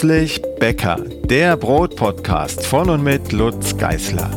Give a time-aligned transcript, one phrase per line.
[0.00, 4.30] Plötzlich Bäcker, der Brotpodcast von und mit Lutz Geißler.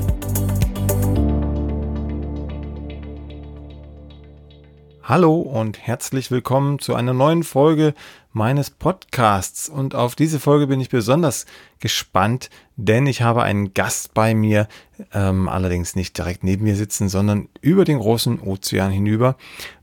[5.04, 7.94] Hallo und herzlich willkommen zu einer neuen Folge
[8.34, 9.70] meines Podcasts.
[9.70, 11.46] Und auf diese Folge bin ich besonders
[11.80, 14.68] gespannt, denn ich habe einen Gast bei mir,
[15.14, 19.38] ähm, allerdings nicht direkt neben mir sitzen, sondern über den großen Ozean hinüber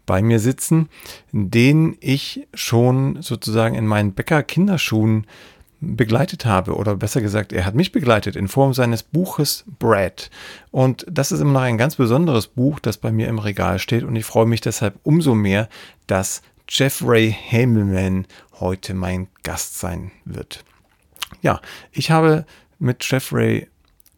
[0.04, 0.90] bei mir sitzen,
[1.32, 5.26] den ich schon sozusagen in meinen Bäcker-Kinderschuhen
[5.80, 10.30] begleitet habe oder besser gesagt, er hat mich begleitet in Form seines Buches Brad.
[10.70, 14.04] Und das ist immer noch ein ganz besonderes Buch, das bei mir im Regal steht
[14.04, 15.68] und ich freue mich deshalb umso mehr,
[16.06, 18.26] dass Jeffrey Hamelman
[18.60, 20.64] heute mein Gast sein wird.
[21.42, 21.60] Ja,
[21.92, 22.44] ich habe
[22.78, 23.68] mit Jeffrey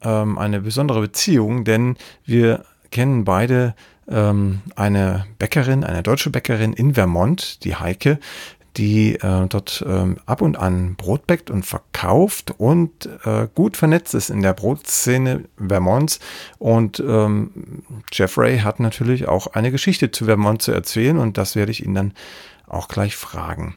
[0.02, 3.74] ähm, eine besondere Beziehung, denn wir kennen beide
[4.08, 8.18] ähm, eine Bäckerin, eine deutsche Bäckerin in Vermont, die Heike,
[8.76, 14.14] die äh, dort ähm, ab und an Brot bäckt und verkauft und äh, gut vernetzt
[14.14, 16.20] ist in der Brotszene Vermonts.
[16.58, 21.72] Und ähm, Jeffrey hat natürlich auch eine Geschichte zu Vermont zu erzählen und das werde
[21.72, 22.14] ich ihn dann
[22.66, 23.74] auch gleich fragen.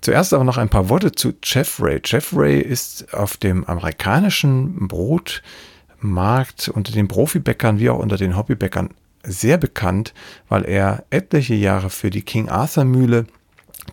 [0.00, 2.00] Zuerst aber noch ein paar Worte zu Jeffrey.
[2.04, 8.90] Jeffrey ist auf dem amerikanischen Brotmarkt unter den Profibäckern wie auch unter den Hobbybäckern
[9.24, 10.12] sehr bekannt,
[10.48, 13.26] weil er etliche Jahre für die King Arthur Mühle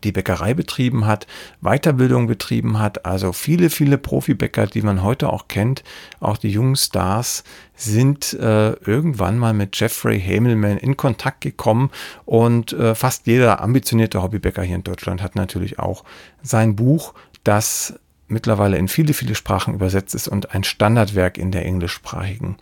[0.03, 1.28] die Bäckerei betrieben hat,
[1.61, 5.83] Weiterbildung betrieben hat, also viele, viele Profibäcker, die man heute auch kennt,
[6.19, 7.44] auch die jungen Stars,
[7.75, 11.92] sind äh, irgendwann mal mit Jeffrey Hamelman in Kontakt gekommen
[12.25, 16.03] und äh, fast jeder ambitionierte Hobbybäcker hier in Deutschland hat natürlich auch
[16.42, 17.94] sein Buch, das
[18.27, 22.58] mittlerweile in viele, viele Sprachen übersetzt ist und ein Standardwerk in der englischsprachigen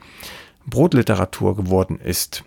[0.65, 2.43] Brotliteratur geworden ist.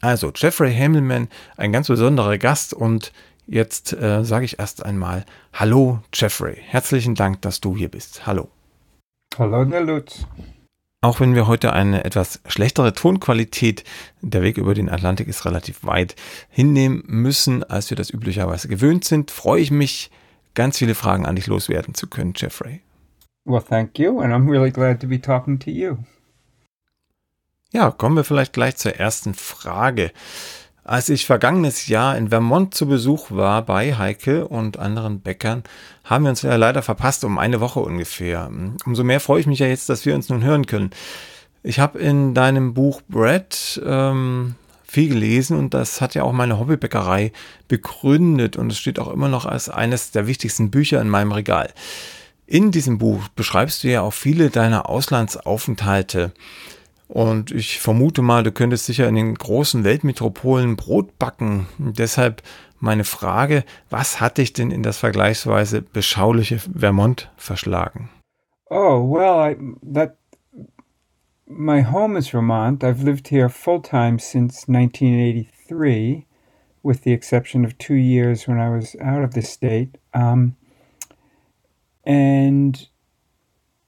[0.00, 3.12] Also Jeffrey Hamelman, ein ganz besonderer Gast und
[3.46, 6.56] Jetzt äh, sage ich erst einmal Hallo Jeffrey.
[6.60, 8.26] Herzlichen Dank, dass du hier bist.
[8.26, 8.48] Hallo.
[9.38, 10.26] Hallo, Lutz.
[11.02, 13.84] Auch wenn wir heute eine etwas schlechtere Tonqualität,
[14.22, 16.16] der Weg über den Atlantik ist relativ weit,
[16.48, 20.10] hinnehmen müssen, als wir das üblicherweise gewöhnt sind, freue ich mich,
[20.54, 22.80] ganz viele Fragen an dich loswerden zu können, Jeffrey.
[23.44, 25.98] Well, thank you, and I'm really glad to be talking to you.
[27.74, 30.12] Ja, kommen wir vielleicht gleich zur ersten Frage.
[30.86, 35.62] Als ich vergangenes Jahr in Vermont zu Besuch war bei Heike und anderen Bäckern,
[36.04, 38.50] haben wir uns ja leider verpasst, um eine Woche ungefähr.
[38.84, 40.90] Umso mehr freue ich mich ja jetzt, dass wir uns nun hören können.
[41.62, 46.58] Ich habe in deinem Buch Brad ähm, viel gelesen und das hat ja auch meine
[46.58, 47.32] Hobbybäckerei
[47.66, 51.72] begründet und es steht auch immer noch als eines der wichtigsten Bücher in meinem Regal.
[52.46, 56.32] In diesem Buch beschreibst du ja auch viele deiner Auslandsaufenthalte.
[57.14, 61.68] Und ich vermute mal, du könntest sicher in den großen Weltmetropolen Brot backen.
[61.78, 62.42] Deshalb
[62.80, 68.08] meine Frage, was hat dich denn in das vergleichsweise beschauliche Vermont verschlagen?
[68.68, 69.56] Oh, well, I,
[69.94, 70.16] that
[71.46, 72.82] my home is Vermont.
[72.82, 76.26] I've lived here full time since 1983,
[76.82, 79.98] with the exception of two years when I was out of the state.
[80.12, 80.56] Um,
[82.04, 82.88] and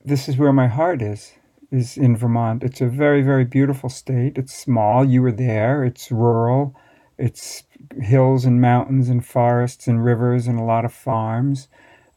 [0.04, 1.32] this is where my heart is.
[1.71, 2.62] Is in Vermont.
[2.62, 4.38] It's a very, very beautiful state.
[4.38, 5.04] It's small.
[5.04, 5.84] You were there.
[5.84, 6.75] It's rural.
[7.19, 7.65] It's
[8.00, 11.69] hills and mountains and forests and rivers and a lot of farms.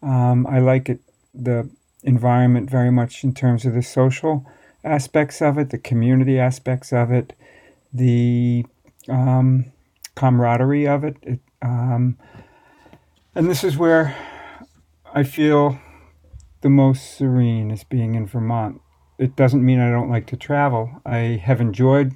[0.01, 0.99] Um, I like it,
[1.33, 1.69] the
[2.03, 4.45] environment very much in terms of the social
[4.83, 7.33] aspects of it, the community aspects of it,
[7.93, 8.65] the
[9.07, 9.65] um,
[10.15, 11.17] camaraderie of it.
[11.23, 12.17] it um,
[13.35, 14.15] and this is where
[15.13, 15.79] I feel
[16.61, 18.81] the most serene is being in Vermont
[19.19, 21.01] it doesn't mean I don't like to travel.
[21.05, 22.13] I have enjoyed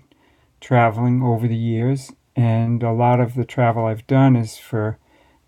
[0.62, 4.98] traveling over the years, and a lot of the travel I've done is for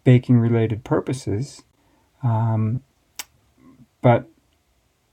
[0.04, 1.64] baking related purposes.
[2.22, 2.84] Um,
[4.02, 4.30] but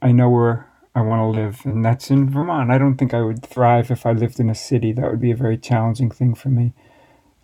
[0.02, 2.72] I know where I want to live, and that's in Vermont.
[2.72, 4.92] I don't think I would thrive if I lived in a city.
[4.92, 6.72] That would be a very challenging thing for me.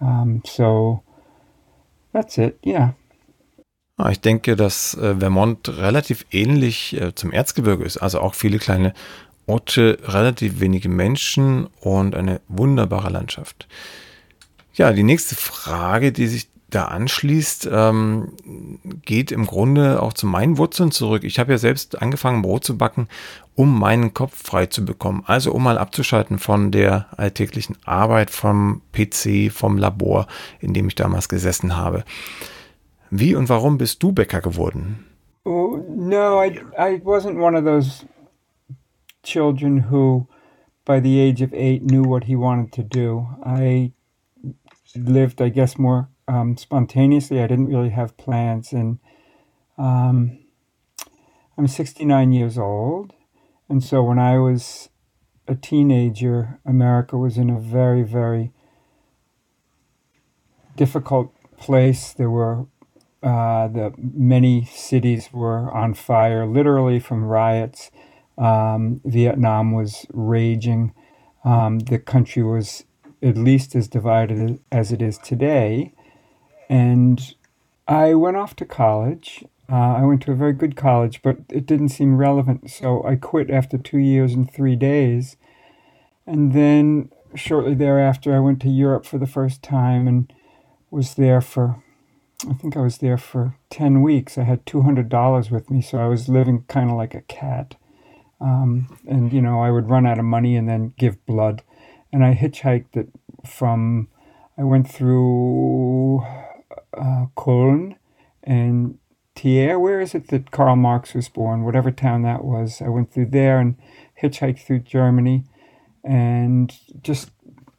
[0.01, 1.03] Um, so
[2.13, 2.59] that's it.
[2.65, 2.93] Yeah.
[3.99, 7.97] Ah, ich denke, dass äh, Vermont relativ ähnlich äh, zum Erzgebirge ist.
[7.97, 8.95] Also auch viele kleine
[9.47, 13.67] Orte, relativ wenige Menschen und eine wunderbare Landschaft.
[14.75, 18.35] Ja, die nächste Frage, die sich da anschließt, ähm,
[19.05, 21.25] geht im Grunde auch zu meinen Wurzeln zurück.
[21.25, 23.09] Ich habe ja selbst angefangen, Brot zu backen,
[23.57, 25.25] um meinen Kopf frei zu bekommen.
[25.27, 30.29] Also um mal abzuschalten von der alltäglichen Arbeit, vom PC, vom Labor,
[30.61, 32.05] in dem ich damals gesessen habe.
[33.11, 35.05] Wie und warum bist du Bäcker geworden?
[35.45, 38.05] Oh, no, I, I wasn't one of those
[39.23, 40.27] children who,
[40.85, 43.27] by the age of eight, knew what he wanted to do.
[43.43, 43.93] I
[44.95, 47.41] lived, I guess, more um, spontaneously.
[47.41, 48.73] I didn't really have plans.
[48.73, 48.99] And
[49.79, 50.39] um,
[51.57, 53.15] I'm 69 years old.
[53.69, 54.91] And so when I was
[55.47, 58.53] a teenager, America was in a very, very
[60.77, 62.13] difficult place.
[62.13, 62.67] There were
[63.23, 67.91] uh, the many cities were on fire, literally from riots.
[68.37, 70.93] Um, Vietnam was raging.
[71.45, 72.85] Um, the country was
[73.23, 75.93] at least as divided as it is today.
[76.69, 77.35] And
[77.87, 79.45] I went off to college.
[79.71, 83.17] Uh, I went to a very good college, but it didn't seem relevant, so I
[83.17, 85.37] quit after two years and three days.
[86.27, 90.33] And then shortly thereafter, I went to Europe for the first time and
[90.91, 91.83] was there for,
[92.47, 94.39] I think I was there for 10 weeks.
[94.39, 97.75] I had $200 with me, so I was living kind of like a cat.
[98.41, 101.63] Um, and, you know, I would run out of money and then give blood.
[102.13, 103.09] And I hitchhiked it
[103.45, 104.09] from,
[104.57, 106.23] I went through
[106.97, 107.27] uh,
[108.45, 108.99] and
[109.35, 109.79] Trier.
[109.79, 111.65] Where is it that Karl Marx was born?
[111.65, 112.81] Whatever town that was.
[112.81, 113.77] I went through there and
[114.23, 115.45] hitchhiked through Germany
[116.05, 117.31] and just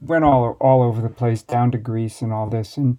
[0.02, 2.98] went all all over the place down to Greece and all this and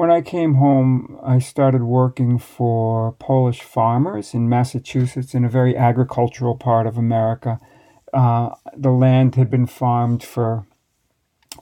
[0.00, 5.76] when I came home, I started working for Polish farmers in Massachusetts in a very
[5.76, 7.60] agricultural part of America.
[8.10, 10.64] Uh, the land had been farmed for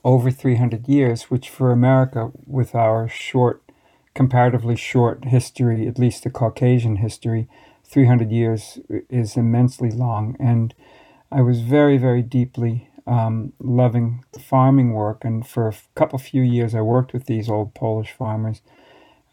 [0.05, 3.61] over 300 years, which for America, with our short,
[4.13, 7.49] comparatively short history, at least the Caucasian history,
[7.83, 10.37] 300 years is immensely long.
[10.39, 10.73] And
[11.29, 15.25] I was very, very deeply um, loving farming work.
[15.25, 18.61] And for a couple few years, I worked with these old Polish farmers.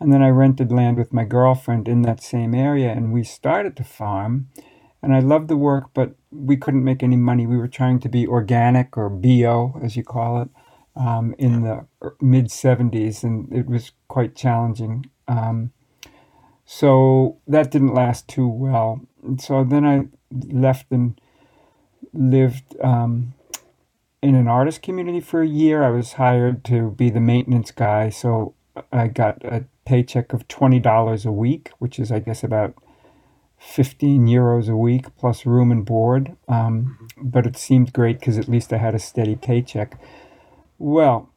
[0.01, 3.77] And then I rented land with my girlfriend in that same area, and we started
[3.77, 4.49] to farm.
[5.03, 7.47] And I loved the work, but we couldn't make any money.
[7.47, 10.49] We were trying to be organic or bio, as you call it,
[10.97, 11.87] um, in the
[12.21, 15.07] mid 70s, and it was quite challenging.
[15.29, 15.73] Um,
[16.65, 19.01] so that didn't last too well.
[19.23, 21.19] And so then I left and
[22.13, 23.35] lived um,
[24.23, 25.83] in an artist community for a year.
[25.83, 28.55] I was hired to be the maintenance guy, so
[28.93, 32.75] I got a paycheck of twenty dollars a week, which is I guess about
[33.59, 36.37] fifteen euros a week plus room and board.
[36.49, 39.99] Um, but it seemed great because at least I had a steady paycheck.
[40.79, 41.31] Well,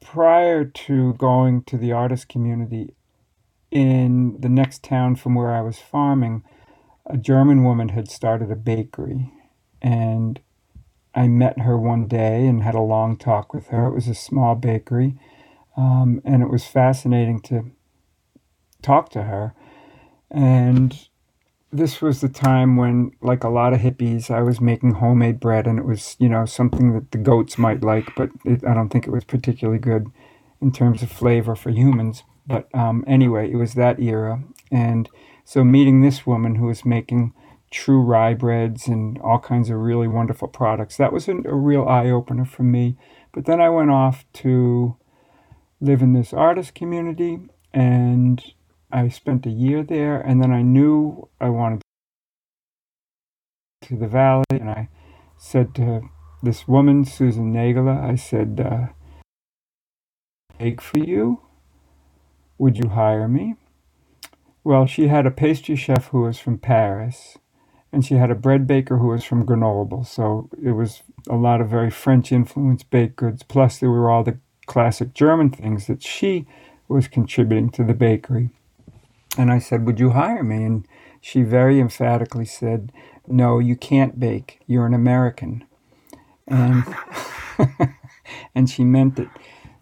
[0.00, 2.94] prior to going to the artist community,
[3.70, 6.44] in the next town from where I was farming,
[7.06, 9.32] a German woman had started a bakery,
[9.80, 10.40] and
[11.14, 13.86] I met her one day and had a long talk with her.
[13.86, 15.18] It was a small bakery,
[15.76, 17.70] um, and it was fascinating to
[18.80, 19.54] talk to her.
[20.30, 21.08] And
[21.70, 25.66] this was the time when, like a lot of hippies, I was making homemade bread,
[25.66, 28.88] and it was, you know, something that the goats might like, but it, I don't
[28.88, 30.06] think it was particularly good
[30.60, 32.24] in terms of flavor for humans.
[32.46, 34.42] But um, anyway, it was that era.
[34.70, 35.08] And
[35.44, 37.34] so meeting this woman who was making
[37.72, 40.96] true rye breads and all kinds of really wonderful products.
[40.96, 42.96] That was a, a real eye opener for me.
[43.32, 44.96] But then I went off to
[45.80, 47.40] live in this artist community
[47.72, 48.44] and
[48.92, 50.20] I spent a year there.
[50.20, 51.80] And then I knew I wanted
[53.82, 54.44] to the valley.
[54.50, 54.88] And I
[55.38, 56.02] said to
[56.42, 58.92] this woman, Susan Nagala, I said, uh,
[60.58, 61.40] Bake for you?
[62.58, 63.56] Would you hire me?
[64.62, 67.38] Well, she had a pastry chef who was from Paris
[67.92, 70.04] and she had a bread baker who was from Grenoble.
[70.04, 73.42] So it was a lot of very French influenced baked goods.
[73.42, 76.46] Plus, there were all the classic German things that she
[76.88, 78.50] was contributing to the bakery.
[79.36, 80.64] And I said, Would you hire me?
[80.64, 80.86] And
[81.20, 82.92] she very emphatically said,
[83.26, 84.60] No, you can't bake.
[84.66, 85.64] You're an American.
[86.46, 86.84] And,
[88.54, 89.28] and she meant it.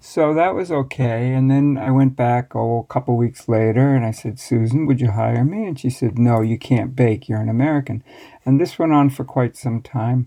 [0.03, 1.35] So that was okay.
[1.35, 4.99] And then I went back oh, a couple weeks later and I said, Susan, would
[4.99, 5.67] you hire me?
[5.67, 7.29] And she said, No, you can't bake.
[7.29, 8.03] You're an American.
[8.47, 10.27] And this went on for quite some time.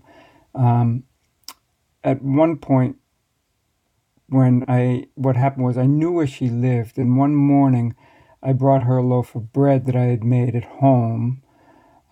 [0.54, 1.02] Um,
[2.04, 2.98] at one point,
[4.28, 6.96] when I, what happened was I knew where she lived.
[6.96, 7.96] And one morning,
[8.44, 11.42] I brought her a loaf of bread that I had made at home.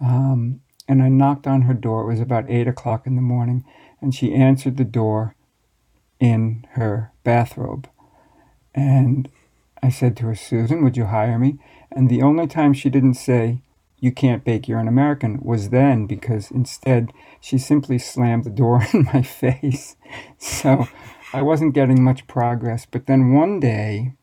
[0.00, 2.02] Um, and I knocked on her door.
[2.02, 3.64] It was about eight o'clock in the morning.
[4.00, 5.37] And she answered the door
[6.19, 7.88] in her bathrobe.
[8.75, 9.29] And
[9.83, 11.59] I said to her, Susan, would you hire me?
[11.91, 13.59] And the only time she didn't say,
[14.00, 18.87] You can't bake, you're an American, was then because instead she simply slammed the door
[18.95, 19.97] in my face.
[20.38, 20.88] So
[21.33, 22.87] I wasn't getting much progress.
[22.87, 24.14] But then one day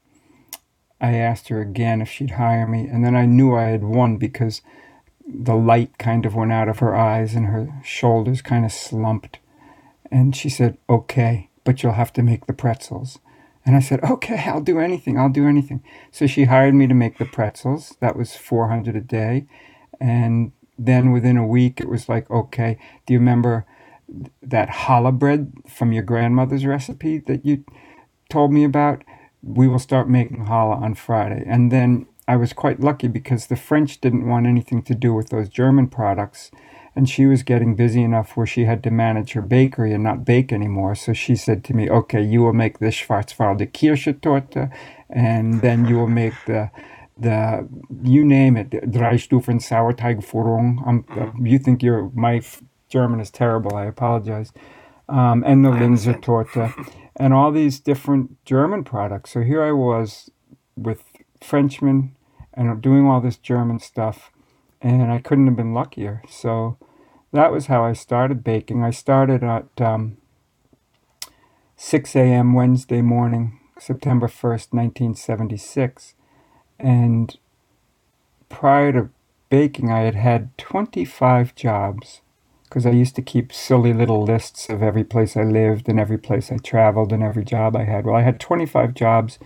[1.02, 2.88] I asked her again if she'd hire me.
[2.88, 4.62] And then I knew I had won because
[5.28, 9.40] the light kind of went out of her eyes and her shoulders kind of slumped.
[10.12, 13.20] And she said, Okay but you'll have to make the pretzels.
[13.64, 15.20] And I said, okay, I'll do anything.
[15.20, 15.84] I'll do anything.
[16.10, 17.96] So she hired me to make the pretzels.
[18.00, 19.46] That was 400 a day.
[20.02, 23.68] And then within a week, it was like, okay, do you remember
[24.42, 27.64] that challah bread from your grandmother's recipe that you
[28.32, 29.04] told me about?
[29.44, 31.44] We will start making challah on Friday.
[31.46, 35.30] And then I was quite lucky because the French didn't want anything to do with
[35.30, 36.50] those German products.
[36.96, 40.26] And she was getting busy enough where she had to manage her bakery and not
[40.26, 40.96] bake anymore.
[40.96, 44.70] So she said to me, okay, you will make the Schwarzwälder Kirsche Torte,
[45.10, 46.72] and then you will make the
[47.18, 47.68] the
[48.04, 50.88] you name it, Dreistufen Sauerteigführung.
[50.88, 51.46] Um, mm-hmm.
[51.46, 52.42] You think you're my
[52.88, 53.76] German is terrible.
[53.76, 54.52] I apologize.
[55.08, 56.72] Um, and the Linzer Torte,
[57.16, 59.32] and all these different German products.
[59.32, 60.30] So here I was
[60.76, 61.04] with
[61.42, 62.16] Frenchmen
[62.54, 64.32] and doing all this German stuff,
[64.82, 66.22] and I couldn't have been luckier.
[66.30, 66.78] So
[67.32, 68.84] that was how I started baking.
[68.84, 70.18] I started at um,
[71.76, 72.54] 6 a.m.
[72.54, 76.16] Wednesday morning, September 1st, 1976.
[76.80, 77.38] And
[78.48, 79.10] prior to
[79.50, 82.22] baking, I had had 25 jobs
[82.64, 86.20] because I used to keep silly little lists of every place I lived and every
[86.20, 88.06] place I traveled and every job I had.
[88.06, 89.40] Well, I had 25 jobs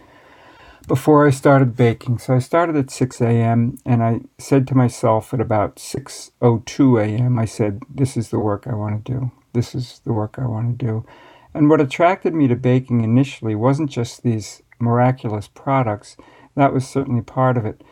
[0.88, 2.20] before I started baking.
[2.20, 3.78] So I started at 6 a.m.
[3.86, 7.40] and I said to myself at about 6:02 a.m.
[7.40, 9.32] I said, "This is the work I want to do.
[9.54, 11.06] This is the work I want to do."
[11.54, 16.18] And what attracted me to baking initially wasn't just these miraculous products.
[16.56, 17.84] That was certainly part of it.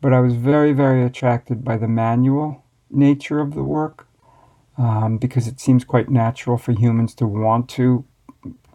[0.00, 4.06] But I was very, very attracted by the manual nature of the work
[4.78, 8.04] um, because it seems quite natural for humans to want to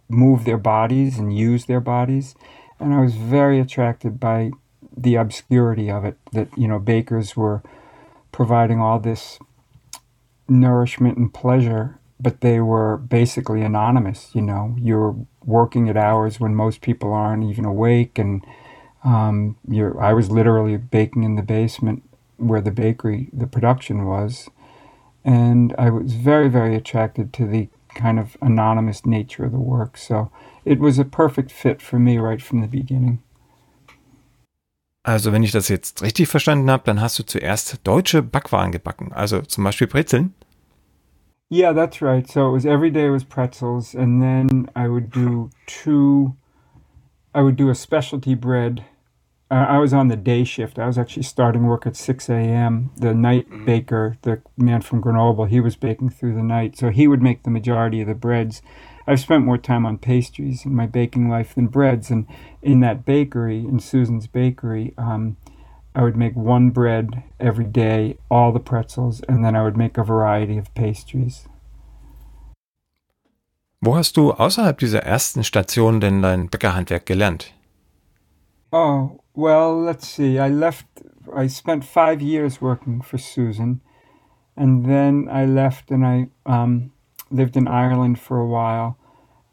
[0.10, 2.36] move their bodies and use their bodies.
[2.80, 4.51] And I was very attracted by
[4.96, 7.63] the obscurity of it that, you know, bakers were
[8.32, 9.39] providing all this
[10.48, 14.32] nourishment and pleasure, but they were basically anonymous.
[14.34, 15.15] You know, you're
[15.46, 18.46] working at hours when most people aren't even awake and
[19.03, 19.58] um,
[20.00, 22.03] I was literally baking in the basement
[22.38, 24.50] where the bakery, the production was,
[25.25, 29.98] and I was very, very attracted to the kind of anonymous nature of the work.
[29.98, 30.32] So
[30.65, 33.20] it was a perfect fit for me right from the beginning.
[35.05, 39.12] Also, wenn ich das jetzt richtig verstanden habe, dann hast du zuerst deutsche Backwaren gebacken,
[39.12, 40.34] also zum Beispiel Brezeln.
[41.50, 42.27] Yeah, that's right.
[42.29, 46.36] So it was every day was pretzels, and then I would do two.
[47.36, 48.86] I would do a specialty bread
[49.53, 50.79] I was on the day shift.
[50.79, 52.91] I was actually starting work at 6 a.m.
[52.98, 53.65] The night mm-hmm.
[53.65, 56.75] baker, the man from Grenoble, he was baking through the night.
[56.77, 58.62] So he would make the majority of the breads.
[59.05, 62.10] I've spent more time on pastries in my baking life than breads.
[62.10, 62.25] And
[62.62, 65.38] in that bakery, in Susan's bakery, um,
[65.95, 69.98] I would make one bread every day, all the pretzels, and then I would make
[69.98, 71.48] a variety of pastries.
[73.81, 77.53] Wo hast du außerhalb dieser ersten Station denn dein Bäckerhandwerk gelernt?
[78.72, 80.39] Oh, well, let's see.
[80.39, 80.86] I left,
[81.36, 83.81] I spent five years working for Susan,
[84.55, 86.93] and then I left and I um,
[87.34, 88.98] lived in Ireland for a while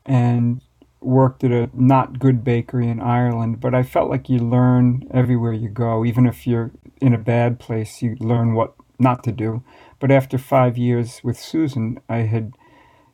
[0.05, 0.61] and
[1.01, 3.61] worked at a not good bakery in Ireland.
[3.61, 6.71] But I felt like you learn everywhere you go, even if you're
[7.01, 9.65] in a bad place, you learn what not to do.
[9.99, 12.53] But after five years with Susan, I had,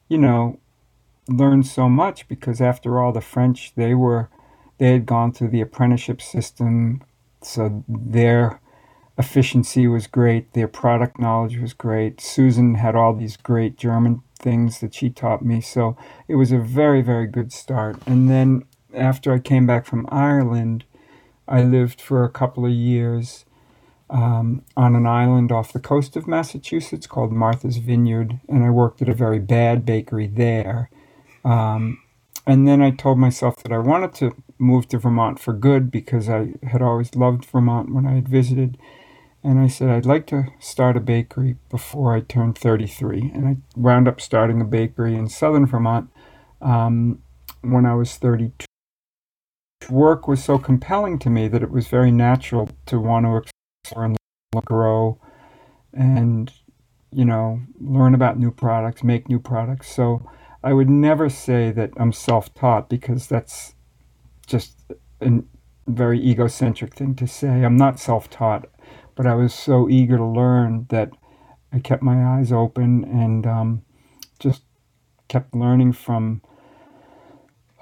[0.09, 0.59] you know,
[1.29, 4.29] learned so much because after all, the French, they were
[4.79, 7.03] they had gone through the apprenticeship system,
[7.43, 8.61] so their
[9.17, 12.21] efficiency was great, their product knowledge was great.
[12.21, 15.97] Susan had all these great German things that she taught me, so
[16.29, 17.99] it was a very, very good start.
[18.07, 18.65] And then
[18.95, 20.85] after I came back from Ireland,
[21.49, 23.45] I lived for a couple of years
[24.09, 29.03] um, on an island off the coast of Massachusetts called Martha's Vineyard, and I worked
[29.03, 30.91] at a very bad bakery there.
[31.45, 31.99] Um,
[32.47, 36.29] and then I told myself that I wanted to move to Vermont for good because
[36.29, 38.79] I had always loved Vermont when I had visited.
[39.47, 43.31] And I said, I'd like to start a bakery before I turn 33.
[43.33, 46.11] And I wound up starting a bakery in southern Vermont
[46.61, 47.23] um,
[47.61, 48.67] when I was 32.
[49.89, 53.37] Work was so compelling to me that it was very natural to want to
[53.85, 54.17] explore and
[54.65, 55.21] grow
[55.93, 56.53] and,
[57.13, 59.95] you know, learn about new products, make new products.
[59.95, 60.29] So
[60.65, 63.77] I would never say that I'm self taught because that's
[64.49, 64.77] just
[65.21, 65.45] a
[65.87, 67.65] very egocentric thing to say.
[67.65, 68.67] I'm not self taught,
[69.17, 71.11] but I was so eager to learn that
[71.73, 73.83] I kept my eyes open and um,
[74.39, 74.63] just
[75.29, 76.43] kept learning from.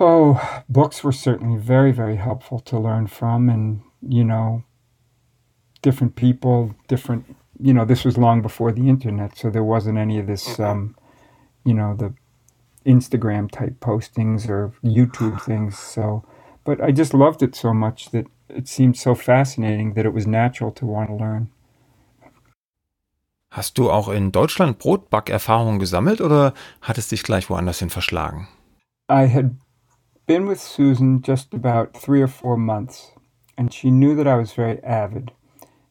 [0.00, 4.64] Oh, books were certainly very, very helpful to learn from, and you know,
[5.82, 7.36] different people, different.
[7.60, 10.58] You know, this was long before the internet, so there wasn't any of this.
[10.58, 10.96] Um,
[11.64, 12.14] you know, the
[12.84, 15.78] Instagram type postings or YouTube things.
[15.78, 16.24] So
[16.64, 20.26] but I just loved it so much that it seemed so fascinating that it was
[20.26, 21.48] natural to want to learn.
[23.50, 28.48] Hast du auch in Deutschland Brotbackerfahrungen gesammelt oder hat es dich gleich woanders hin verschlagen?
[29.08, 29.56] I had
[30.26, 33.12] been with Susan just about three or four months,
[33.56, 35.30] and she knew that I was very avid.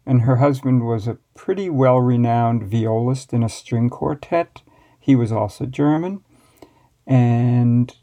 [0.05, 4.61] And her husband was a pretty well renowned violist in a string quartet.
[4.99, 6.21] He was also German.
[7.07, 7.95] And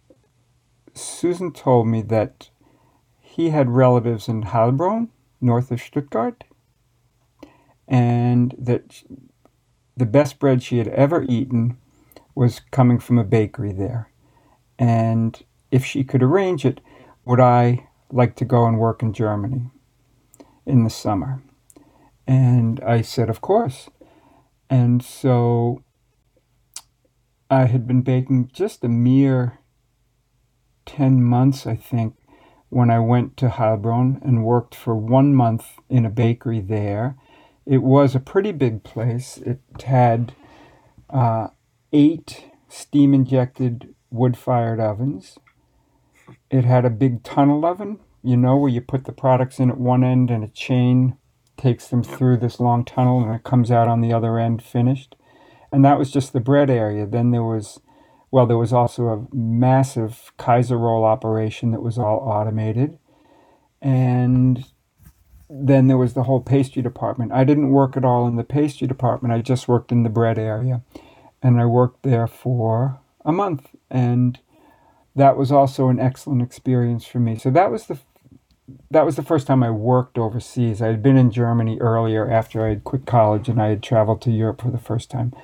[0.95, 2.49] Susan told me that
[3.31, 5.09] he had relatives in Heilbronn,
[5.41, 6.43] north of Stuttgart,
[7.87, 9.05] and that
[9.97, 11.77] the best bread she had ever eaten
[12.35, 14.11] was coming from a bakery there.
[14.81, 16.81] And if she could arrange it,
[17.25, 19.71] would I like to go and work in Germany
[20.67, 21.41] in the summer?
[22.27, 23.89] And I said, Of course.
[24.69, 25.85] And so
[27.49, 29.61] I had been baking just a mere
[30.87, 32.17] 10 months, I think,
[32.71, 37.17] when I went to Heilbronn and worked for one month in a bakery there
[37.71, 39.37] it was a pretty big place.
[39.39, 40.35] It had
[41.09, 41.49] uh,
[41.93, 45.39] eight steam injected wood fired ovens.
[46.51, 49.79] It had a big tunnel oven, you know, where you put the products in at
[49.79, 51.17] one end and a chain
[51.57, 55.15] takes them through this long tunnel and it comes out on the other end finished.
[55.71, 57.07] And that was just the bread area.
[57.07, 57.81] Then there was,
[58.31, 62.99] well, there was also a massive Kaiser roll operation that was all automated.
[63.83, 64.65] And
[65.49, 67.33] then there was the whole pastry department.
[67.33, 69.35] I didn't work at all in the pastry department.
[69.35, 70.83] I just worked in the bread area.
[71.43, 73.71] And I worked there for a month.
[73.91, 74.39] And
[75.17, 77.37] that was also an excellent experience for me.
[77.37, 77.99] So that was the
[78.93, 80.81] that was the first time I worked overseas.
[80.81, 84.23] I had been in Germany earlier after I had quit college and I had traveled
[84.23, 85.35] to Europe for the first time.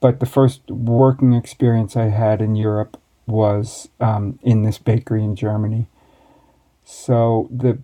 [0.00, 2.96] But the first working experience I had in Europe
[3.26, 5.86] was um, in this bakery in Germany.
[6.84, 7.78] So the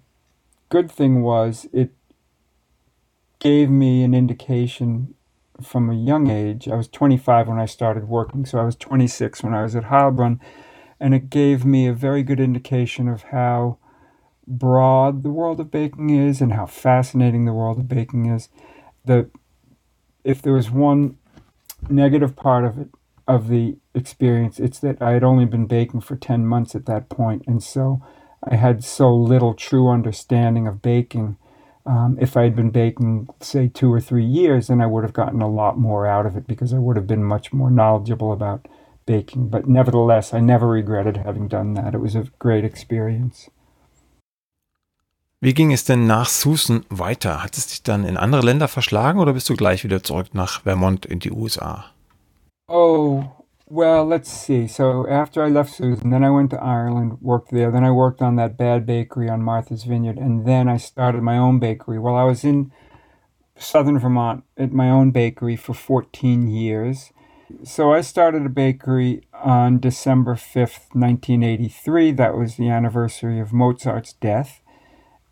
[0.69, 1.91] good thing was it
[3.39, 5.15] gave me an indication
[5.63, 6.69] from a young age.
[6.69, 9.85] I was 25 when I started working, so I was 26 when I was at
[9.85, 10.41] Heilbronn,
[10.99, 13.79] and it gave me a very good indication of how
[14.47, 18.49] broad the world of baking is and how fascinating the world of baking is.
[19.05, 19.31] The
[20.25, 21.19] if there was one
[21.91, 22.89] negative part of it
[23.29, 27.09] of the experience, it's that I had only been baking for 10 months at that
[27.09, 28.01] point, and so
[28.49, 31.37] I had so little true understanding of baking.
[31.85, 35.13] Um, if I had been baking, say, two or three years, then I would have
[35.13, 38.33] gotten a lot more out of it because I would have been much more knowledgeable
[38.33, 38.69] about
[39.07, 39.49] baking.
[39.49, 41.95] But nevertheless, I never regretted having done that.
[41.95, 43.49] It was a great experience.
[45.41, 47.43] Wie ging es denn nach Susan weiter?
[47.43, 50.63] Hat es dich dann in andere Länder verschlagen oder bist du gleich wieder zurück nach
[50.63, 51.85] Vermont in die USA?
[52.69, 53.25] Oh,
[53.69, 54.69] Well, let's see.
[54.69, 57.73] So after I left Susan, then I went to Ireland, worked there.
[57.73, 61.37] Then I worked on that bad bakery on Martha's Vineyard, and then I started my
[61.37, 61.99] own bakery.
[61.99, 62.71] Well, I was in
[63.59, 67.13] southern Vermont at my own bakery for 14 years.
[67.65, 72.13] So I started a bakery on December 5th, 1983.
[72.13, 74.61] That was the anniversary of Mozart's death.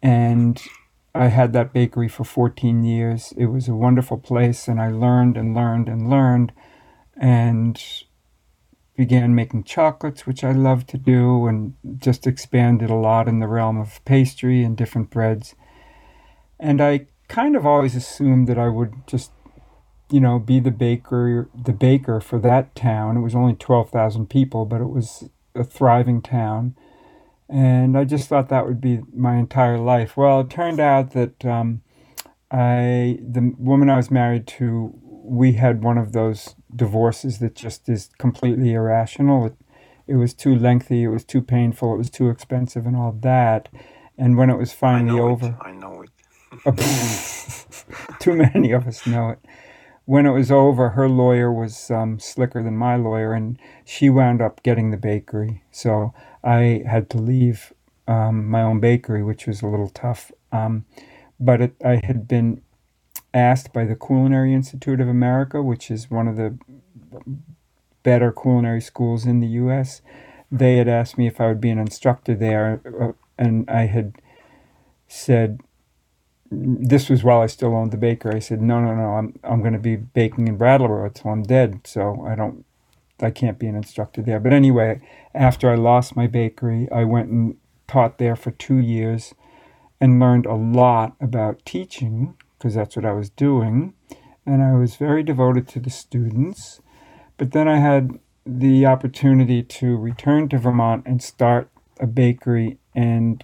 [0.04, 0.62] And
[1.14, 3.32] I had that bakery for 14 years.
[3.38, 6.52] It was a wonderful place, and I learned and learned and learned.
[7.16, 7.82] And
[8.96, 13.48] began making chocolates, which I love to do, and just expanded a lot in the
[13.48, 15.54] realm of pastry and different breads.
[16.60, 19.32] And I kind of always assumed that I would just,
[20.10, 23.16] you know, be the baker, the baker for that town.
[23.16, 26.76] It was only twelve thousand people, but it was a thriving town,
[27.48, 30.16] and I just thought that would be my entire life.
[30.16, 31.82] Well, it turned out that um,
[32.50, 37.88] I, the woman I was married to, we had one of those divorces that just
[37.88, 39.46] is completely irrational.
[39.46, 39.56] It,
[40.06, 43.68] it was too lengthy, it was too painful, it was too expensive, and all that.
[44.16, 45.54] And when it was finally I over, it.
[45.60, 46.10] I know it.
[48.20, 49.38] too many of us know it.
[50.06, 54.42] When it was over, her lawyer was um, slicker than my lawyer, and she wound
[54.42, 55.62] up getting the bakery.
[55.70, 56.12] So
[56.42, 57.72] I had to leave
[58.06, 60.30] um, my own bakery, which was a little tough.
[60.52, 60.84] Um,
[61.40, 62.60] but it, I had been
[63.32, 66.58] asked by the Culinary Institute of America, which is one of the
[68.02, 70.02] better culinary schools in the U.S.
[70.52, 74.14] They had asked me if I would be an instructor there, uh, and I had
[75.08, 75.60] said
[76.50, 78.36] this was while I still owned the bakery.
[78.36, 81.42] I said, no, no, no, I'm I'm going to be baking in Brattleboro until I'm
[81.42, 82.64] dead, so I don't,
[83.20, 84.40] I can't be an instructor there.
[84.40, 85.00] But anyway,
[85.34, 89.34] after I lost my bakery, I went and taught there for two years,
[90.00, 93.94] and learned a lot about teaching because that's what I was doing.
[94.46, 96.80] And I was very devoted to the students.
[97.36, 103.42] But then I had the opportunity to return to Vermont and start a bakery and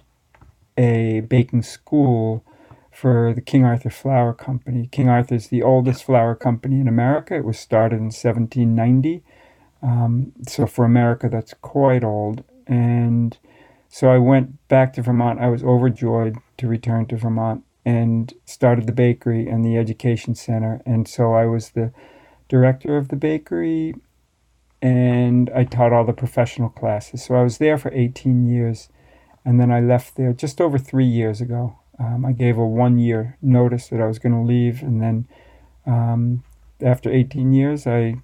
[0.77, 2.45] a baking school
[2.91, 4.87] for the King Arthur Flour Company.
[4.91, 7.35] King Arthur is the oldest flour company in America.
[7.35, 9.23] It was started in 1790.
[9.81, 12.43] Um, so for America, that's quite old.
[12.67, 13.37] And
[13.87, 15.39] so I went back to Vermont.
[15.39, 20.81] I was overjoyed to return to Vermont and started the bakery and the education center.
[20.85, 21.91] And so I was the
[22.47, 23.95] director of the bakery
[24.81, 27.23] and I taught all the professional classes.
[27.23, 28.89] So I was there for 18 years.
[29.43, 31.77] And then I left there just over three years ago.
[32.01, 34.81] Um, I gave a one year notice that I was going to leave.
[34.81, 35.27] And then
[35.85, 36.43] um,
[36.81, 38.15] after 18 years, I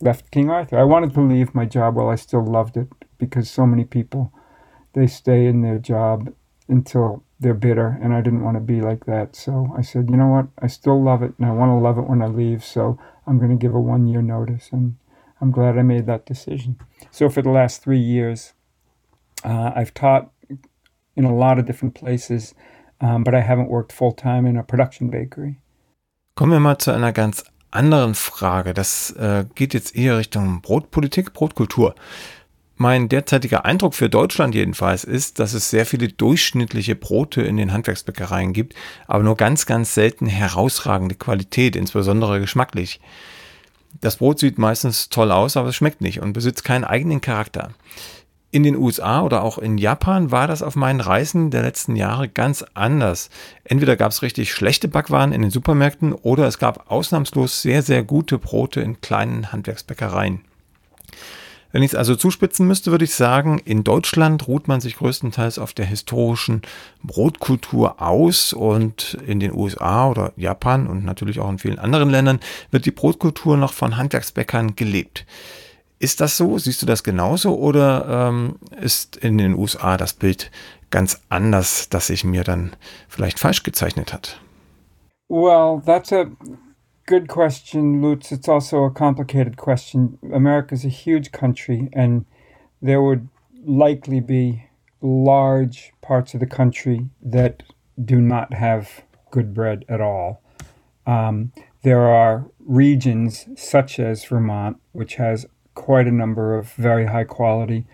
[0.00, 0.78] left King Arthur.
[0.78, 4.32] I wanted to leave my job while I still loved it because so many people
[4.94, 6.32] they stay in their job
[6.68, 9.36] until they're bitter and I didn't want to be like that.
[9.36, 10.46] So I said, you know what?
[10.58, 12.64] I still love it and I want to love it when I leave.
[12.64, 14.96] So I'm going to give a one year notice and
[15.40, 16.78] I'm glad I made that decision.
[17.10, 18.54] So for the last three years,
[19.44, 20.30] uh, I've taught
[21.14, 22.54] in a lot of different places,
[23.00, 25.56] um, but I haven't worked full time in a production bakery.
[26.34, 28.74] Kommen wir mal zu einer ganz anderen Frage.
[28.74, 31.94] Das äh, geht jetzt eher Richtung Brotpolitik, Brotkultur.
[32.76, 37.72] Mein derzeitiger Eindruck für Deutschland jedenfalls ist, dass es sehr viele durchschnittliche Brote in den
[37.72, 38.74] Handwerksbäckereien gibt,
[39.06, 43.00] aber nur ganz, ganz selten herausragende Qualität, insbesondere geschmacklich.
[44.00, 47.72] Das Brot sieht meistens toll aus, aber es schmeckt nicht und besitzt keinen eigenen Charakter.
[48.54, 52.28] In den USA oder auch in Japan war das auf meinen Reisen der letzten Jahre
[52.28, 53.30] ganz anders.
[53.64, 58.02] Entweder gab es richtig schlechte Backwaren in den Supermärkten oder es gab ausnahmslos sehr, sehr
[58.02, 60.42] gute Brote in kleinen Handwerksbäckereien.
[61.72, 65.58] Wenn ich es also zuspitzen müsste, würde ich sagen, in Deutschland ruht man sich größtenteils
[65.58, 66.60] auf der historischen
[67.02, 72.40] Brotkultur aus und in den USA oder Japan und natürlich auch in vielen anderen Ländern
[72.70, 75.24] wird die Brotkultur noch von Handwerksbäckern gelebt.
[76.02, 76.58] Ist das so?
[76.58, 80.50] Siehst du das genauso oder ähm, ist in den USA das Bild
[80.90, 82.72] ganz anders, das sich mir dann
[83.08, 84.40] vielleicht falsch gezeichnet hat?
[85.28, 86.26] Well, that's a
[87.06, 88.32] good question, Lutz.
[88.32, 90.18] It's also a complicated question.
[90.32, 92.24] America is a huge country, and
[92.84, 93.28] there would
[93.64, 94.64] likely be
[95.02, 97.62] large parts of the country that
[97.96, 98.88] do not have
[99.30, 100.42] good bread at all.
[101.06, 101.52] Um,
[101.84, 107.86] there are regions such as Vermont, which has quite a number of very high quality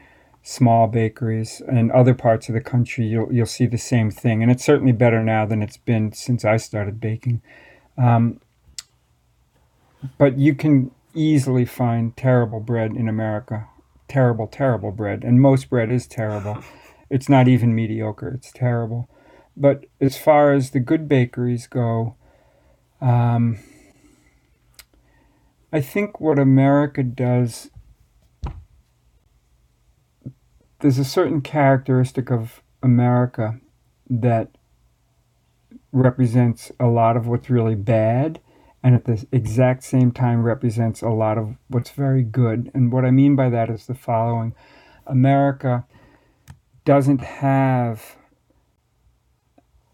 [0.43, 1.61] small bakeries.
[1.69, 4.93] And other parts of the country you'll you'll see the same thing and it's certainly
[4.93, 7.43] better now than it's been since I started baking.
[7.97, 8.41] Um,
[10.17, 13.69] but you can easily find terrible bread in America.
[14.09, 16.62] Terrible terrible bread and most bread is terrible.
[17.11, 19.09] It's not even mediocre it's terrible.
[19.57, 22.17] But as far as the good bakeries go
[23.01, 23.59] um,
[25.72, 27.70] I think what America does,
[30.81, 33.61] there's a certain characteristic of America
[34.09, 34.57] that
[35.92, 38.40] represents a lot of what's really bad
[38.83, 42.70] and at the exact same time represents a lot of what's very good.
[42.72, 44.54] And what I mean by that is the following
[45.07, 45.85] America
[46.85, 48.16] doesn't have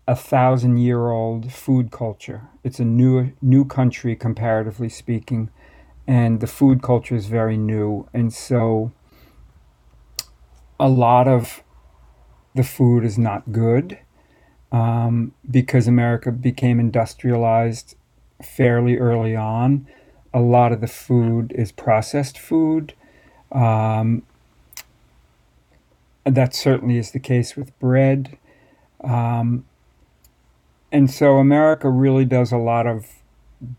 [0.06, 2.42] a thousand year old food culture.
[2.62, 5.50] It's a new new country comparatively speaking
[6.07, 8.09] and the food culture is very new.
[8.12, 8.93] And so
[10.79, 11.62] a lot of
[12.55, 13.99] the food is not good
[14.73, 17.97] um, because america became industrialized
[18.43, 19.87] fairly early on.
[20.33, 22.93] A lot of the food is processed food.
[23.53, 24.25] Um,
[26.25, 28.37] that certainly is the case with bread.
[29.03, 29.64] Um,
[30.90, 33.07] and so america really does a lot of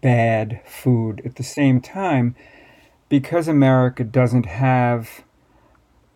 [0.01, 1.21] bad food.
[1.25, 2.35] At the same time,
[3.09, 5.23] because America doesn't have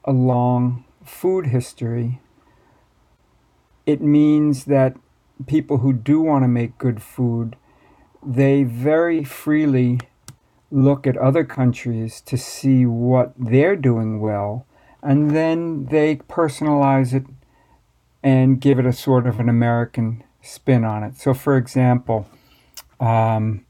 [0.05, 2.19] a long food history,
[3.86, 4.95] it means that
[5.47, 7.55] people who do want to make good food,
[8.25, 9.99] they very freely
[10.71, 14.65] look at other countries to see what they're doing well,
[15.01, 17.25] and then they personalize it
[18.21, 21.15] and give it a sort of an American spin on it.
[21.15, 22.27] So, for example,
[22.99, 23.65] um,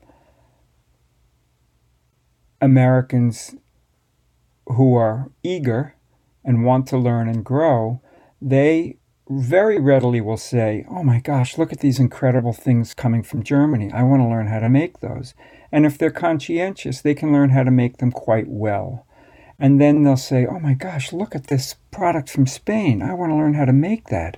[2.61, 3.55] Americans
[4.65, 5.95] who are eager
[6.43, 8.01] and want to learn and grow,
[8.41, 8.97] they
[9.29, 13.91] very readily will say, Oh my gosh, look at these incredible things coming from Germany.
[13.93, 15.35] I want to learn how to make those.
[15.71, 19.05] And if they're conscientious, they can learn how to make them quite well.
[19.59, 23.01] And then they'll say, Oh my gosh, look at this product from Spain.
[23.01, 24.37] I want to learn how to make that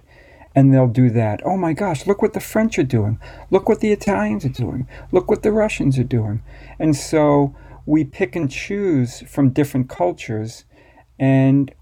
[0.54, 1.42] and they'll do that.
[1.46, 3.20] Oh my gosh, look what the French are doing.
[3.50, 4.88] Look what the Italians are doing.
[5.12, 6.44] Look what the Russians are doing.
[6.80, 10.66] And so we pick and choose from different cultures
[11.18, 11.74] and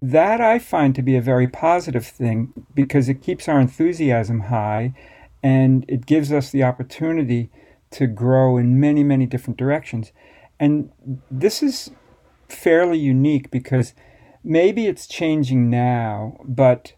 [0.00, 4.94] that I find to be a very positive thing because it keeps our enthusiasm high
[5.42, 7.50] and it gives us the opportunity
[7.92, 10.12] to grow in many, many different directions.
[10.60, 10.90] And
[11.30, 11.90] this is
[12.48, 13.94] fairly unique because
[14.44, 16.92] maybe it's changing now, but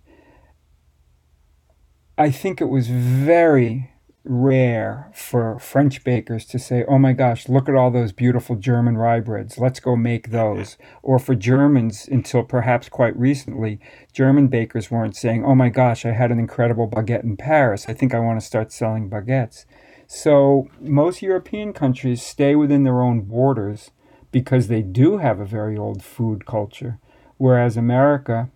[2.20, 3.92] I think it was very
[4.24, 8.98] rare for French bakers to say, oh my gosh, look at all those beautiful German
[8.98, 9.56] rye breads.
[9.56, 10.76] Let's go make those.
[11.02, 13.80] Or for Germans, until perhaps quite recently,
[14.12, 17.86] German bakers weren't saying, oh my gosh, I had an incredible baguette in Paris.
[17.88, 19.64] I think I want to start selling baguettes.
[20.06, 23.92] So most European countries stay within their own borders
[24.30, 26.98] because they do have a very old food culture.
[27.38, 28.50] Whereas America,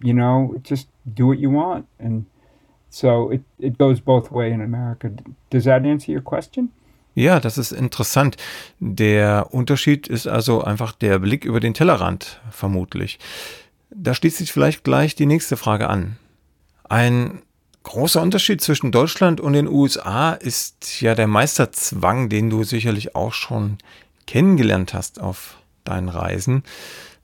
[0.00, 1.88] you know, just do what you want.
[1.98, 2.26] And
[2.90, 5.10] so it, it goes both way in America.
[5.50, 6.70] Does that answer your question?
[7.14, 8.36] Ja, das ist interessant.
[8.78, 13.18] Der Unterschied ist also einfach der Blick über den Tellerrand, vermutlich.
[13.90, 16.16] Da schließt sich vielleicht gleich die nächste Frage an.
[16.88, 17.42] Ein
[17.82, 23.32] großer Unterschied zwischen Deutschland und den USA ist ja der Meisterzwang, den du sicherlich auch
[23.32, 23.78] schon
[24.26, 26.62] kennengelernt hast auf deinen Reisen.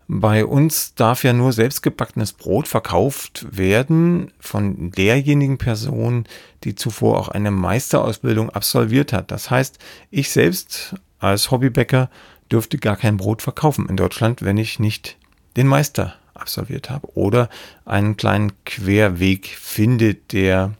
[0.08, 6.26] Bei uns darf ja nur selbstgebackenes Brot verkauft werden von derjenigen Person,
[6.62, 9.32] die zuvor auch eine Meisterausbildung absolviert hat.
[9.32, 9.78] Das heißt,
[10.10, 12.08] ich selbst als Hobbybäcker
[12.52, 15.16] dürfte gar kein Brot verkaufen in Deutschland, wenn ich nicht
[15.56, 17.48] den Meister absolviert habe oder
[17.84, 20.74] einen kleinen Querweg findet, der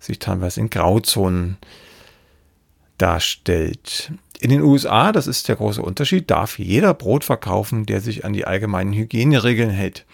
[0.00, 1.58] sich teilweise in Grauzonen
[2.98, 4.12] darstellt.
[4.42, 8.32] In den USA, das ist der große Unterschied, darf jeder Brot verkaufen, der sich an
[8.32, 10.04] die allgemeinen Hygieneregeln hält.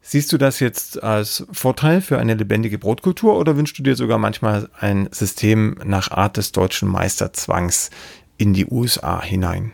[0.00, 4.16] Siehst du das jetzt als Vorteil für eine lebendige Brotkultur oder wünschst du dir sogar
[4.16, 7.90] manchmal ein System nach Art des deutschen Meisterzwangs
[8.38, 9.72] in die USA hinein?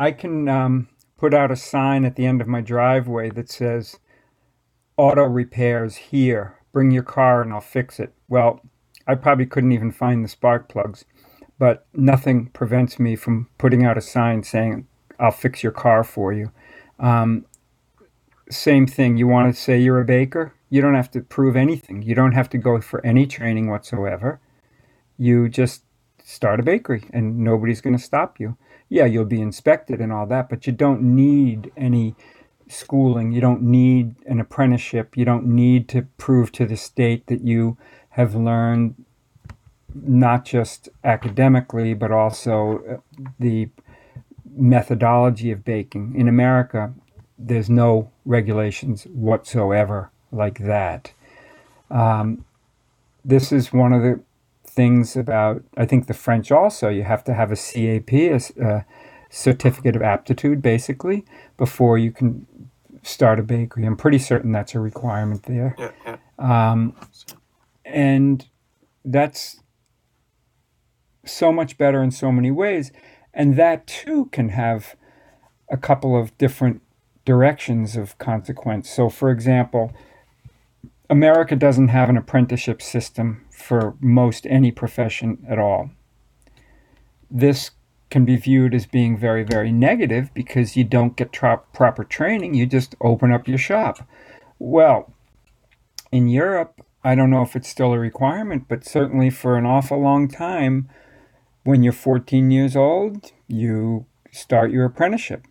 [0.00, 4.00] I can um, put out a sign at the end of my driveway that says
[4.96, 6.54] auto repairs here.
[6.72, 8.14] Bring your car and I'll fix it.
[8.30, 8.62] Well,
[9.06, 11.04] I probably couldn't even find the spark plugs
[11.60, 14.86] but nothing prevents me from putting out a sign saying,
[15.18, 16.52] I'll fix your car for you.
[16.98, 17.44] Um,
[18.50, 20.54] same thing, you want to say you're a baker?
[20.70, 22.00] You don't have to prove anything.
[22.00, 24.40] You don't have to go for any training whatsoever.
[25.18, 25.84] You just
[26.24, 28.56] start a bakery and nobody's going to stop you.
[28.88, 32.14] Yeah, you'll be inspected and all that, but you don't need any
[32.68, 33.32] schooling.
[33.32, 35.14] You don't need an apprenticeship.
[35.14, 37.76] You don't need to prove to the state that you
[38.10, 39.04] have learned
[39.94, 42.96] not just academically, but also uh,
[43.38, 43.68] the
[44.52, 46.14] methodology of baking.
[46.16, 46.92] In America,
[47.38, 51.12] there's no regulations whatsoever like that.
[51.90, 52.44] Um,
[53.24, 54.20] this is one of the
[54.64, 58.86] things about, I think the French also, you have to have a CAP, a, a
[59.30, 61.24] certificate of aptitude, basically,
[61.56, 62.46] before you can
[63.02, 63.84] start a bakery.
[63.84, 65.74] I'm pretty certain that's a requirement there.
[65.78, 66.16] Yeah, yeah.
[66.38, 66.94] Um,
[67.84, 68.46] and
[69.04, 69.60] that's
[71.30, 72.92] so much better in so many ways.
[73.32, 74.96] And that too can have
[75.70, 76.82] a couple of different
[77.24, 78.90] directions of consequence.
[78.90, 79.92] So, for example,
[81.08, 85.90] America doesn't have an apprenticeship system for most any profession at all.
[87.30, 87.70] This
[88.10, 92.66] can be viewed as being very, very negative because you don't get proper training, you
[92.66, 94.06] just open up your shop.
[94.58, 95.12] Well,
[96.10, 100.00] in Europe, I don't know if it's still a requirement, but certainly for an awful
[100.00, 100.88] long time,
[101.64, 105.46] when you're 14 years old, you start your apprenticeship.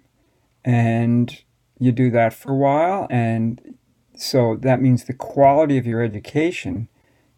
[0.65, 1.41] And
[1.79, 3.07] you do that for a while.
[3.09, 3.77] And
[4.15, 6.89] so that means the quality of your education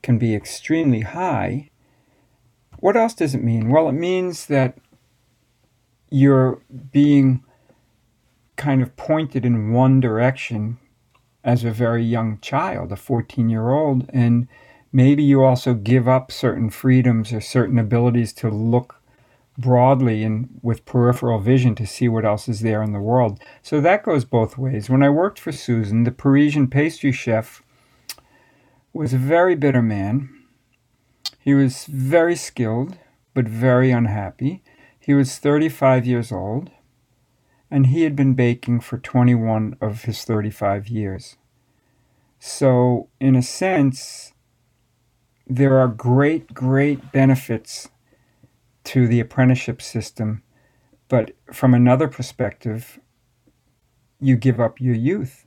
[0.01, 1.69] can be extremely high.
[2.79, 3.69] What else does it mean?
[3.69, 4.77] Well, it means that
[6.09, 7.43] you're being
[8.55, 10.79] kind of pointed in one direction
[11.43, 14.09] as a very young child, a 14 year old.
[14.11, 14.47] And
[14.91, 19.01] maybe you also give up certain freedoms or certain abilities to look
[19.57, 23.39] broadly and with peripheral vision to see what else is there in the world.
[23.61, 24.89] So that goes both ways.
[24.89, 27.61] When I worked for Susan, the Parisian pastry chef
[28.93, 30.29] was a very bitter man.
[31.39, 32.97] He was very skilled,
[33.33, 34.63] but very unhappy.
[34.99, 36.71] He was 35 years old,
[37.69, 41.37] and he had been baking for 21 of his 35 years.
[42.39, 44.30] So, in a sense,
[45.55, 47.89] there are great, great benefits
[48.85, 50.43] to the apprenticeship system,
[51.09, 52.99] but from another perspective,
[54.21, 55.45] you give up your youth.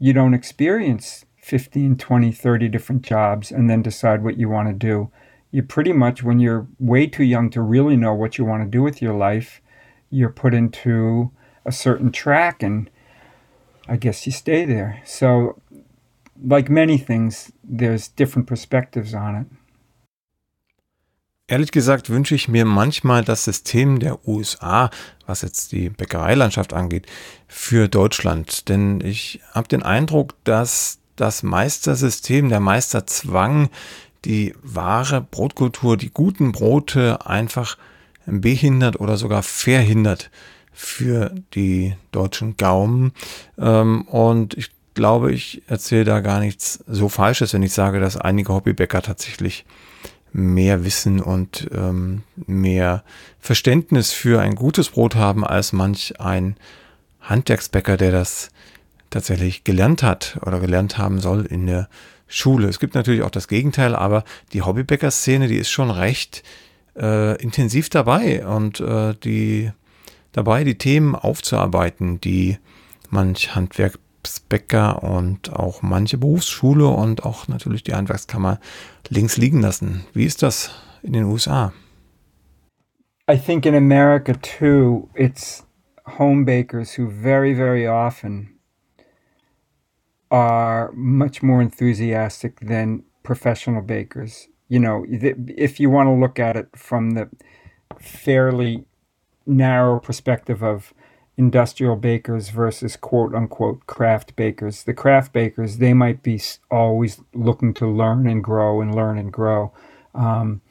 [0.00, 4.74] You don't experience 15, 20, 30 different jobs and then decide what you want to
[4.74, 5.12] do.
[5.52, 8.68] You pretty much, when you're way too young to really know what you want to
[8.68, 9.62] do with your life,
[10.10, 11.30] you're put into
[11.64, 12.90] a certain track and
[13.88, 15.00] I guess you stay there.
[15.04, 15.62] So,
[16.42, 19.46] like many things, there's different perspectives on it.
[21.48, 24.90] Ehrlich gesagt wünsche ich mir manchmal das System der USA,
[25.26, 27.06] was jetzt die Bäckereilandschaft angeht,
[27.46, 28.68] für Deutschland.
[28.68, 33.70] Denn ich habe den Eindruck, dass das Meistersystem, der Meisterzwang,
[34.24, 37.78] die wahre Brotkultur, die guten Brote einfach
[38.26, 40.32] behindert oder sogar verhindert
[40.72, 43.12] für die deutschen Gaumen.
[43.56, 48.16] Ähm, und ich glaube, ich erzähle da gar nichts so Falsches, wenn ich sage, dass
[48.16, 49.64] einige Hobbybäcker tatsächlich
[50.32, 53.04] mehr Wissen und ähm, mehr
[53.38, 56.56] Verständnis für ein gutes Brot haben als manch ein
[57.20, 58.50] Handwerksbäcker, der das
[59.10, 61.88] tatsächlich gelernt hat oder gelernt haben soll in der
[62.26, 62.68] Schule.
[62.68, 66.42] Es gibt natürlich auch das Gegenteil, aber die Hobbybäcker-Szene, die ist schon recht
[66.96, 69.70] äh, intensiv dabei und äh, die
[70.32, 72.58] dabei, die Themen aufzuarbeiten, die
[73.10, 73.54] manch
[74.26, 78.58] Handwerksbäcker und auch manche Berufsschule und auch natürlich die Handwerkskammer
[79.08, 80.04] links liegen lassen.
[80.12, 80.70] Wie ist das
[81.02, 81.72] in den USA?
[83.30, 85.64] I think in America too, it's
[86.18, 88.58] home bakers who very, very often
[90.30, 94.48] are much more enthusiastic than professional bakers.
[94.68, 97.28] You know, if you want to look at it from the
[98.00, 98.84] fairly
[99.46, 100.92] narrow perspective of
[101.36, 104.84] industrial bakers versus quote unquote craft bakers.
[104.84, 109.32] The craft bakers, they might be always looking to learn and grow and learn and
[109.32, 109.72] grow.
[110.14, 110.62] Um,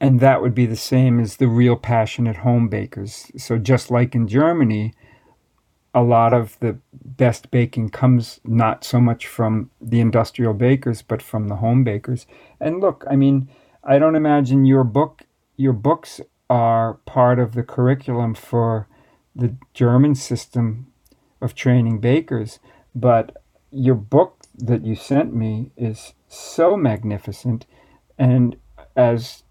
[0.00, 3.30] and that would be the same as the real passionate home bakers.
[3.36, 4.92] So, just like in Germany,
[5.94, 11.22] a lot of the best baking comes not so much from the industrial bakers, but
[11.22, 12.26] from the home bakers.
[12.60, 13.48] And look, I mean,
[13.82, 15.22] I don't imagine your book,
[15.56, 16.20] your books
[16.50, 18.88] are part of the curriculum for
[19.34, 20.86] the German system
[21.40, 22.58] of training bakers,
[22.94, 27.66] but your book that you sent me is so magnificent,
[28.18, 28.56] and
[28.96, 29.42] as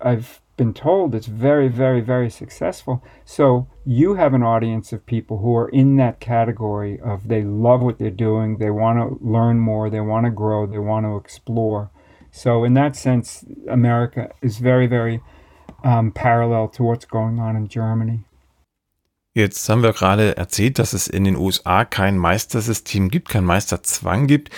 [0.00, 3.02] I've been told, it's very, very, very successful.
[3.24, 7.80] So you have an audience of people who are in that category of they love
[7.80, 11.16] what they're doing, they want to learn more, they want to grow, they want to
[11.16, 11.90] explore.
[12.30, 15.22] So in that sense, America is very, very
[15.82, 18.24] um, parallel to what's going on in Germany.
[19.32, 24.26] Jetzt haben wir gerade erzählt, dass es in den USA kein Meistersystem gibt, kein Meisterzwang
[24.26, 24.50] gibt.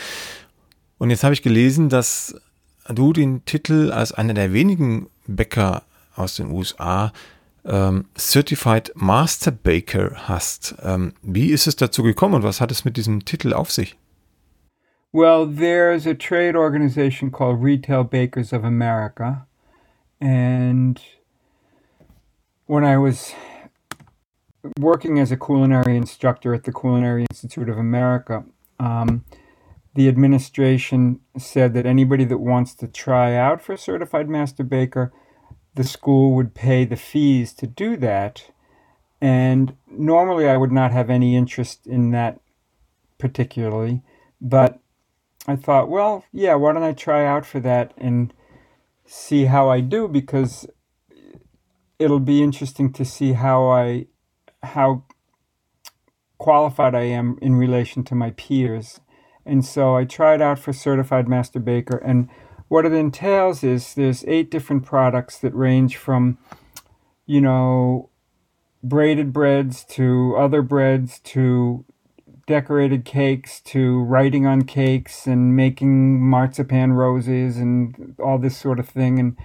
[0.98, 2.40] Und jetzt habe ich gelesen, dass
[2.88, 5.82] du den Titel als einer der wenigen Bäcker
[6.16, 7.12] aus den USA
[7.64, 10.74] ähm, Certified Master Baker hast.
[10.82, 13.96] Ähm, wie ist es dazu gekommen und was hat es mit diesem Titel auf sich?
[15.12, 19.46] Well, there's a trade organization called Retail Bakers of America.
[20.20, 20.98] And
[22.66, 23.34] when I was
[24.78, 28.44] working as a culinary instructor at the Culinary Institute of America,
[28.78, 29.24] um,
[29.94, 35.12] the administration said that anybody that wants to try out for a certified master baker,
[35.74, 38.50] the school would pay the fees to do that.
[39.20, 42.40] And normally I would not have any interest in that
[43.18, 44.02] particularly,
[44.40, 44.80] but
[45.46, 48.32] I thought, well, yeah, why don't I try out for that and
[49.04, 50.66] see how I do because
[51.98, 54.06] it'll be interesting to see how I
[54.62, 55.04] how
[56.38, 59.00] qualified I am in relation to my peers.
[59.44, 62.28] And so I tried out for certified master baker and
[62.72, 66.38] what it entails is there's eight different products that range from
[67.26, 68.08] you know
[68.82, 71.84] braided breads to other breads to
[72.46, 78.88] decorated cakes to writing on cakes and making marzipan roses and all this sort of
[78.88, 79.36] thing and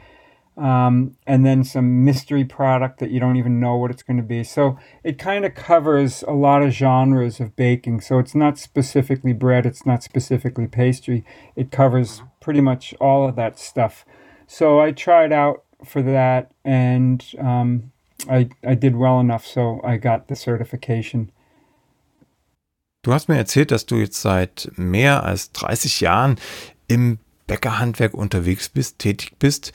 [0.57, 4.23] um, and then some mystery product that you don't even know what it's going to
[4.23, 4.43] be.
[4.43, 8.01] So it kind of covers a lot of genres of baking.
[8.01, 11.23] So it's not specifically bread, it's not specifically pastry.
[11.55, 14.03] It covers pretty much all of that stuff.
[14.47, 17.91] So I tried out for that and um,
[18.27, 21.31] I, I did well enough, so I got the certification.
[23.03, 26.35] Du hast mir erzählt, dass du jetzt seit mehr als 30 Jahren
[26.87, 29.71] im Bäckerhandwerk unterwegs bist, tätig bist.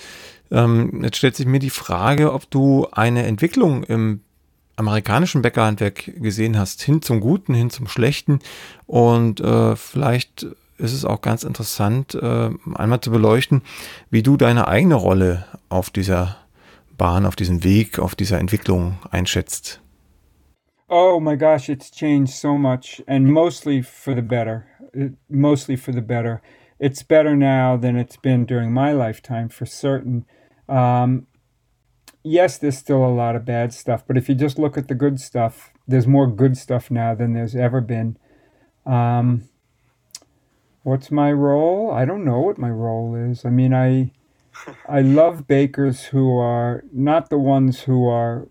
[0.52, 4.20] Ähm, jetzt stellt sich mir die Frage, ob du eine Entwicklung im
[4.76, 8.40] amerikanischen Bäckerhandwerk gesehen hast, hin zum Guten, hin zum Schlechten.
[8.86, 10.46] Und äh, vielleicht
[10.78, 13.62] ist es auch ganz interessant, äh, einmal zu beleuchten,
[14.10, 16.36] wie du deine eigene Rolle auf dieser
[16.98, 19.80] Bahn, auf diesem Weg, auf dieser Entwicklung einschätzt.
[20.88, 24.66] Oh my gosh, it's changed so much and mostly for the better.
[25.30, 26.42] Mostly for the better.
[26.78, 30.26] It's better now than it's been during my lifetime for certain.
[30.72, 31.26] Um,
[32.22, 34.94] yes, there's still a lot of bad stuff, but if you just look at the
[34.94, 38.16] good stuff, there's more good stuff now than there's ever been.
[38.86, 39.48] Um,
[40.82, 41.90] what's my role?
[41.92, 43.44] I don't know what my role is.
[43.44, 44.12] I mean, I
[44.88, 48.48] I love bakers who are not the ones who are,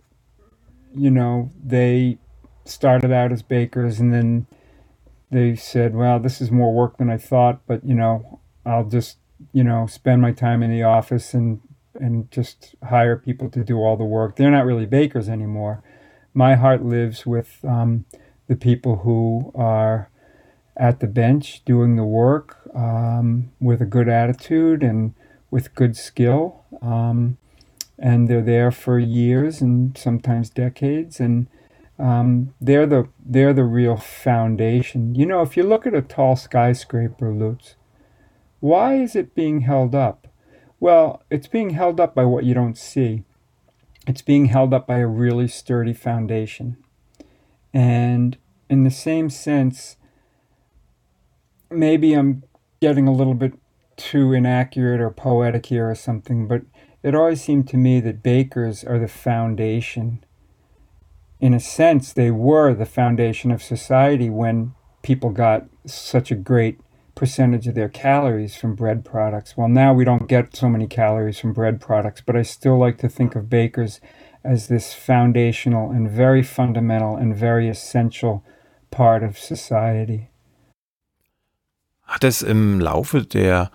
[0.96, 2.18] you know, they
[2.66, 4.48] started out as bakers and then
[5.32, 9.18] they said, well, this is more work than I thought, but you know, I'll just,
[9.54, 11.62] you know, spend my time in the office and
[12.02, 14.36] and just hire people to do all the work.
[14.36, 15.84] They're not really bakers anymore.
[16.34, 18.06] My heart lives with um,
[18.48, 20.10] the people who are
[20.78, 25.14] at the bench doing the work um, with a good attitude and
[25.50, 26.64] with good skill.
[26.82, 27.38] Um,
[28.00, 31.20] and they're there for years and sometimes decades.
[31.20, 31.48] And
[32.00, 35.14] um, they're the they're the real foundation.
[35.14, 37.76] You know, if you look at a tall skyscraper, Lutz,
[38.60, 40.21] why is it being held up?
[40.82, 43.24] Well, it's being held up by what you don't see.
[44.08, 46.76] It's being held up by a really sturdy foundation.
[47.72, 48.36] And
[48.68, 49.98] in the same sense,
[51.70, 52.42] maybe I'm
[52.82, 53.54] getting a little bit
[53.96, 56.64] too inaccurate or poetic here or something, but
[57.04, 60.26] it always seemed to me that bakers are the foundation.
[61.40, 64.74] In a sense, they were the foundation of society when
[65.04, 66.80] people got such a great
[67.22, 69.56] percentage of their calories from bread products.
[69.56, 72.98] Well, now we don't get so many calories from bread products, but I still like
[72.98, 74.02] to think of bakers
[74.44, 78.44] as this foundational and very fundamental and very essential
[78.90, 80.30] part of society.
[82.08, 83.70] Hat es im Laufe der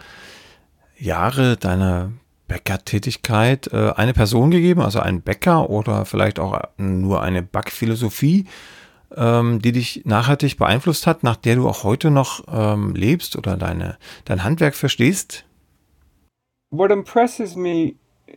[0.99, 2.11] Jahre deiner
[2.49, 8.47] Bäckertätigkeit äh, eine Person gegeben, also einen Bäcker oder vielleicht auch nur eine Backphilosophie,
[9.15, 13.57] ähm, die dich nachhaltig beeinflusst hat, nach der du auch heute noch ähm, lebst oder
[13.57, 15.45] deine, dein Handwerk verstehst?
[16.71, 17.95] What impresses me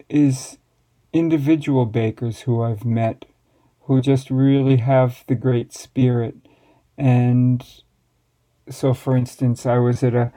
[0.07, 0.59] is
[1.11, 3.25] individual bakers who I've met
[3.87, 6.35] who just really have the great spirit
[6.97, 7.65] and
[8.69, 10.31] so, for instance, I was at a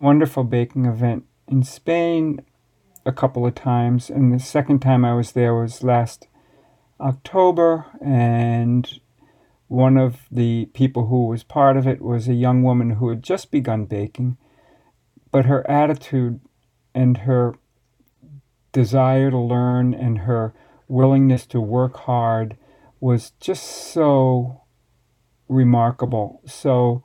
[0.00, 2.42] wonderful baking event in Spain
[3.06, 6.28] a couple of times, and the second time I was there was last
[7.00, 9.00] October, and
[9.68, 13.22] one of the people who was part of it was a young woman who had
[13.22, 14.36] just begun baking,
[15.30, 16.40] but her attitude
[16.94, 17.54] and her
[18.72, 20.54] desire to learn and her
[20.88, 22.56] willingness to work hard
[22.98, 24.62] was just so
[25.48, 26.40] remarkable.
[26.46, 27.04] So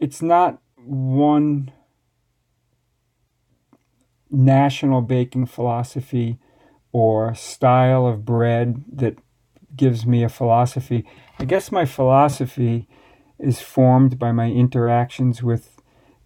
[0.00, 1.70] it's not one
[4.30, 6.38] national baking philosophy
[6.92, 9.18] or style of bread that
[9.76, 11.04] gives me a philosophy.
[11.38, 12.88] I guess my philosophy
[13.38, 15.80] is formed by my interactions with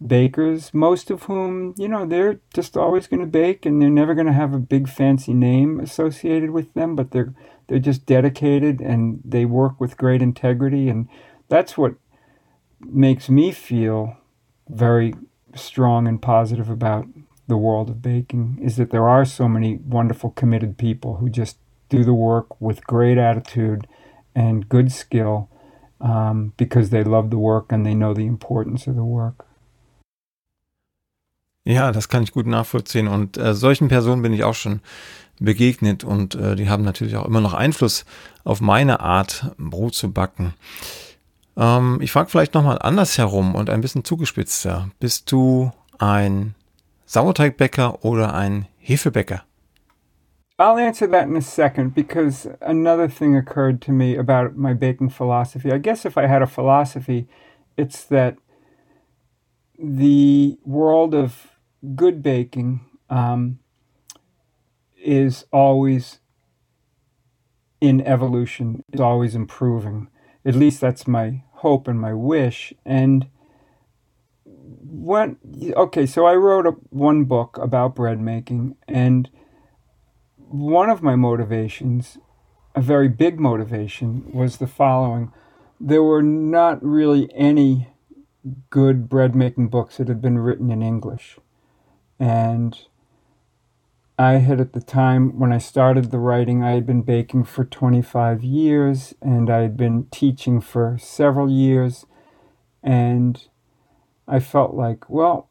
[0.05, 4.15] bakers, most of whom, you know, they're just always going to bake and they're never
[4.15, 7.35] going to have a big fancy name associated with them, but they're
[7.67, 11.09] they're just dedicated and they work with great integrity and
[11.49, 11.95] that's what
[12.81, 14.17] makes me feel
[14.69, 15.15] very
[15.55, 17.07] strong and positive about
[17.47, 21.59] the world of baking is that there are so many wonderful committed people who just
[21.89, 23.87] do the work with great attitude
[24.35, 25.49] and good skill
[26.01, 29.45] um, because they love the work and they know the importance of the work.
[31.65, 33.09] Ja, das kann ich gut nachvollziehen.
[33.09, 34.81] Und äh, solchen Personen bin ich auch schon
[35.39, 38.07] begegnet und äh, die haben natürlich auch immer noch Einfluss
[38.45, 40.55] auf meine Art, Brot zu backen.
[41.59, 44.89] Ähm, ich frage vielleicht nochmal andersherum und ein bisschen zugespitzter.
[44.99, 46.55] Bist du ein
[47.05, 49.43] Sauerteigbäcker oder ein Hefebäcker?
[50.59, 55.11] I'll answer that in a second because another thing occurred to me about my baking
[55.11, 55.71] philosophy.
[55.71, 57.29] I guess if I had a philosophy,
[57.77, 58.39] it's that
[59.79, 61.47] the world of
[61.95, 63.61] good baking um,
[65.01, 66.19] is always
[67.81, 70.09] in evolution, is always improving.
[70.45, 72.73] At least that's my hope and my wish.
[72.85, 73.29] And
[74.45, 75.37] when
[75.77, 79.31] okay, so I wrote a, one book about bread making, and
[80.49, 82.19] one of my motivations,
[82.75, 85.33] a very big motivation, was the following:
[85.81, 87.89] there were not really any
[88.71, 91.39] good bread making books that had been written in English,
[92.19, 92.79] and
[94.19, 97.65] I had at the time when I started the writing, I had been baking for
[97.65, 102.05] 25 years and I had been teaching for several years.
[102.83, 103.41] And
[104.27, 105.51] I felt like, well,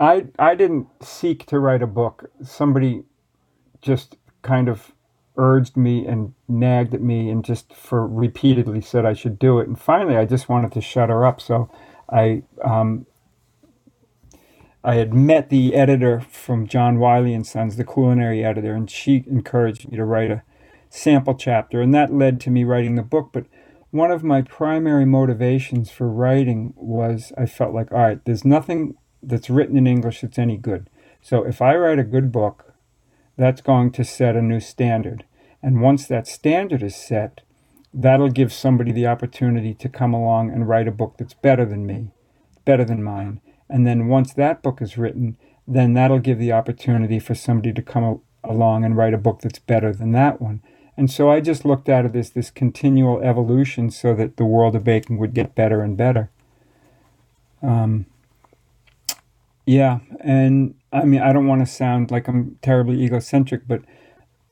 [0.00, 2.30] I, I didn't seek to write a book.
[2.42, 3.04] Somebody
[3.84, 4.92] just kind of
[5.36, 9.68] urged me and nagged at me and just for repeatedly said I should do it.
[9.68, 11.40] And finally, I just wanted to shut her up.
[11.40, 11.70] So
[12.10, 13.06] I um,
[14.82, 19.24] I had met the editor from John Wiley and Sons, the culinary editor, and she
[19.26, 20.42] encouraged me to write a
[20.90, 23.30] sample chapter, and that led to me writing the book.
[23.32, 23.46] But
[23.90, 28.94] one of my primary motivations for writing was I felt like, all right, there's nothing
[29.22, 30.90] that's written in English that's any good.
[31.22, 32.73] So if I write a good book,
[33.36, 35.24] that's going to set a new standard.
[35.62, 37.40] And once that standard is set,
[37.92, 41.86] that'll give somebody the opportunity to come along and write a book that's better than
[41.86, 42.08] me,
[42.64, 43.40] better than mine.
[43.68, 47.82] And then once that book is written, then that'll give the opportunity for somebody to
[47.82, 50.62] come along and write a book that's better than that one.
[50.96, 54.76] And so I just looked at it as this continual evolution so that the world
[54.76, 56.30] of baking would get better and better.
[57.62, 58.06] Um,
[59.66, 63.82] yeah, and I mean, I don't want to sound like I'm terribly egocentric, but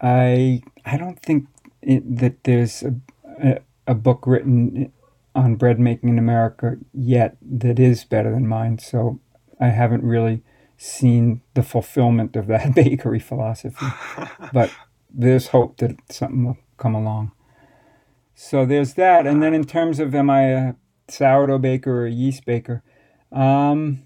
[0.00, 1.46] I I don't think
[1.80, 2.94] it, that there's a,
[3.42, 4.92] a, a book written
[5.34, 8.78] on bread making in America yet that is better than mine.
[8.78, 9.20] So
[9.60, 10.42] I haven't really
[10.76, 13.86] seen the fulfillment of that bakery philosophy.
[14.52, 14.70] but
[15.14, 17.32] there's hope that something will come along.
[18.34, 19.26] So there's that.
[19.26, 20.74] And then in terms of am I a
[21.08, 22.82] sourdough baker or a yeast baker?
[23.30, 24.02] Um,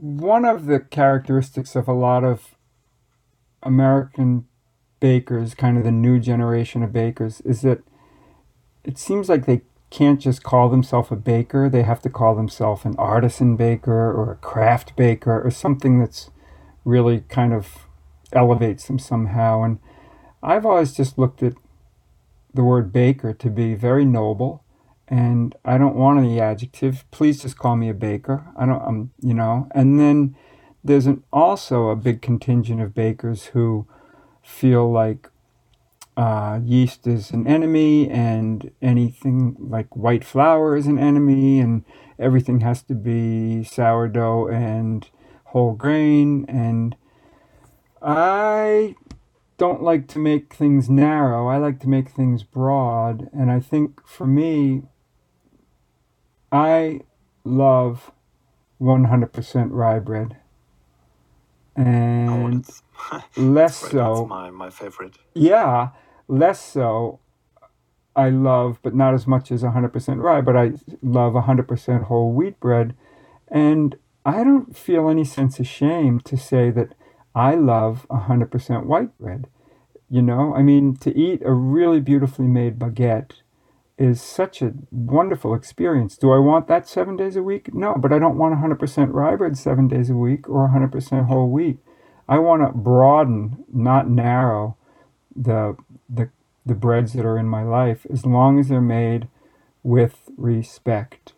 [0.00, 2.56] one of the characteristics of a lot of
[3.62, 4.46] American
[5.00, 7.82] bakers, kind of the new generation of bakers, is that
[8.84, 11.68] it seems like they can't just call themselves a baker.
[11.68, 16.30] They have to call themselves an artisan baker or a craft baker or something that's
[16.84, 17.86] really kind of
[18.32, 19.62] elevates them somehow.
[19.62, 19.78] And
[20.42, 21.54] I've always just looked at
[22.52, 24.63] the word baker to be very noble.
[25.08, 27.04] And I don't want any adjective.
[27.10, 28.46] Please just call me a baker.
[28.56, 29.68] I don't, um, you know.
[29.72, 30.36] And then
[30.82, 33.86] there's an, also a big contingent of bakers who
[34.42, 35.28] feel like
[36.16, 41.84] uh, yeast is an enemy and anything like white flour is an enemy and
[42.18, 45.08] everything has to be sourdough and
[45.46, 46.94] whole grain and
[48.00, 48.94] I
[49.56, 51.48] don't like to make things narrow.
[51.48, 54.82] I like to make things broad and I think for me
[56.54, 57.00] I
[57.42, 58.12] love
[58.80, 60.36] 100% rye bread.
[61.74, 62.64] And
[63.12, 64.14] oh, less so.
[64.14, 65.18] That's my, my favorite.
[65.34, 65.88] Yeah,
[66.28, 67.18] less so
[68.14, 72.60] I love, but not as much as 100% rye, but I love 100% whole wheat
[72.60, 72.94] bread.
[73.48, 76.94] And I don't feel any sense of shame to say that
[77.34, 79.48] I love 100% white bread.
[80.08, 83.32] You know, I mean, to eat a really beautifully made baguette
[83.96, 86.16] is such a wonderful experience.
[86.16, 87.72] Do I want that seven days a week?
[87.74, 91.48] No, but I don't want 100% rye bread seven days a week or 100% whole
[91.48, 91.78] wheat.
[92.28, 94.76] I want to broaden, not narrow,
[95.36, 95.76] the
[96.08, 96.30] the
[96.64, 99.28] the breads that are in my life as long as they're made
[99.82, 101.34] with respect.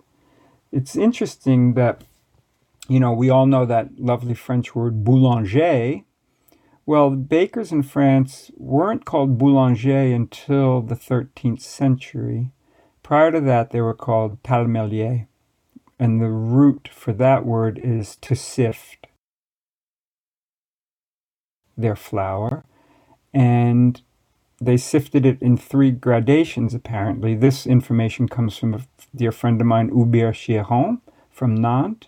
[0.70, 2.04] It's interesting that
[2.88, 6.02] you know, we all know that lovely French word boulanger.
[6.88, 12.52] Well, bakers in France weren't called boulanger until the 13th century.
[13.02, 15.26] Prior to that, they were called talemelier.
[15.98, 19.08] And the root for that word is to sift
[21.76, 22.64] their flour.
[23.34, 24.00] And
[24.60, 27.34] they sifted it in three gradations, apparently.
[27.34, 31.00] This information comes from a dear friend of mine, Hubert Chiron
[31.32, 32.06] from Nantes.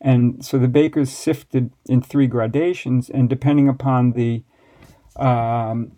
[0.00, 4.42] And so the bakers sifted in three gradations, and depending upon the
[5.16, 5.92] um,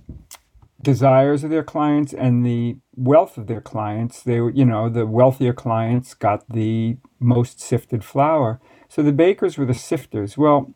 [0.81, 5.53] desires of their clients and the wealth of their clients, they you know, the wealthier
[5.53, 8.61] clients got the most sifted flour.
[8.89, 10.39] So the bakers were the sifters.
[10.39, 10.73] Well,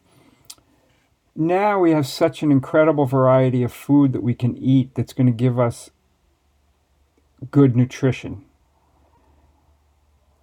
[1.34, 5.28] now we have such an incredible variety of food that we can eat that's going
[5.28, 5.90] to give us
[7.50, 8.44] good nutrition.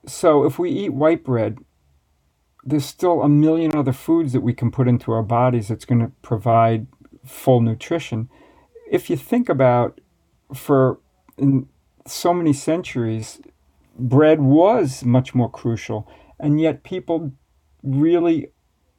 [0.07, 1.59] So if we eat white bread,
[2.63, 6.01] there's still a million other foods that we can put into our bodies that's going
[6.01, 6.87] to provide
[7.25, 8.29] full nutrition.
[8.91, 9.99] If you think about
[10.53, 10.99] for
[12.05, 13.39] so many centuries,
[13.97, 16.07] bread was much more crucial,
[16.39, 17.31] and yet people
[17.83, 18.51] really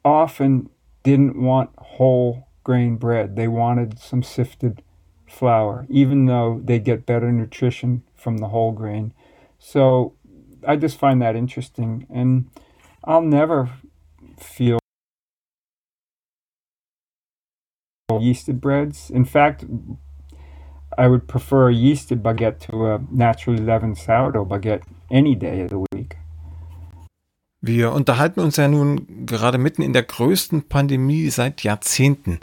[0.03, 0.69] often
[1.03, 3.35] didn't want whole grain bread.
[3.35, 4.81] They wanted some sifted
[5.27, 9.13] flour, even though they get better nutrition from the whole grain.
[9.59, 10.13] So
[10.67, 12.05] I just find that interesting.
[12.09, 12.49] And
[13.03, 13.69] I'll never
[14.37, 14.79] feel
[18.11, 19.09] yeasted breads.
[19.09, 19.65] In fact,
[20.97, 25.69] I would prefer a yeasted baguette to a naturally leavened sourdough baguette any day of
[25.69, 26.17] the week.
[27.63, 32.39] Wir unterhalten uns ja nun gerade mitten in der größten Pandemie seit Jahrzehnten.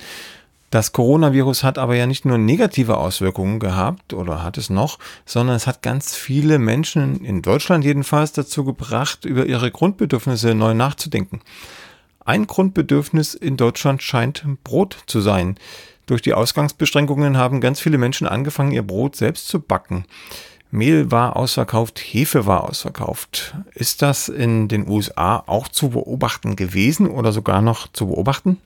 [0.71, 5.57] Das Coronavirus hat aber ja nicht nur negative Auswirkungen gehabt oder hat es noch, sondern
[5.57, 11.41] es hat ganz viele Menschen in Deutschland jedenfalls dazu gebracht, über ihre Grundbedürfnisse neu nachzudenken.
[12.27, 15.57] ein Grundbedürfnis in Deutschland scheint Brot zu sein.
[16.05, 20.05] Durch die Ausgangsbeschränkungen haben ganz viele Menschen angefangen, ihr Brot selbst zu backen.
[20.71, 23.55] Mehl war ausverkauft, Hefe war ausverkauft.
[23.75, 28.59] Ist das in den USA auch zu beobachten gewesen oder sogar noch zu beobachten?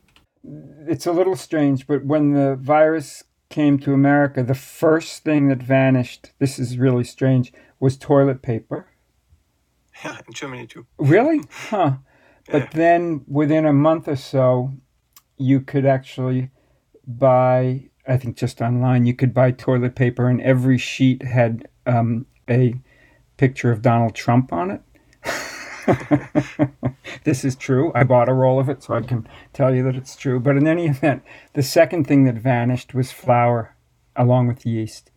[0.45, 5.62] It's a little strange, but when the virus came to America, the first thing that
[5.62, 8.88] vanished, this is really strange, was toilet paper.
[10.03, 10.86] Yeah, in Germany too.
[10.99, 11.43] Really?
[11.51, 11.97] Huh.
[12.51, 14.72] But then within a month or so,
[15.36, 16.51] you could actually
[17.07, 22.26] buy, I think just online, you could buy toilet paper, and every sheet had um,
[22.49, 22.74] a
[23.36, 24.80] picture of Donald Trump on it.
[27.24, 27.93] this is true.
[27.95, 30.41] I bought a roll of it, so I can tell you that it's true.
[30.41, 31.22] But in any event,
[31.55, 33.76] the second thing that vanished was flour,
[34.16, 35.11] along with yeast.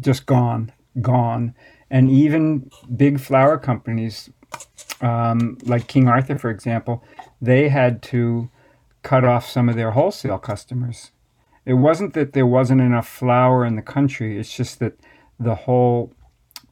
[0.00, 1.54] Just gone, gone.
[1.90, 4.30] And even big flour companies,
[5.00, 7.04] um, like King Arthur, for example,
[7.40, 8.50] they had to
[9.02, 11.12] cut off some of their wholesale customers.
[11.64, 14.98] It wasn't that there wasn't enough flour in the country, it's just that
[15.38, 16.12] the whole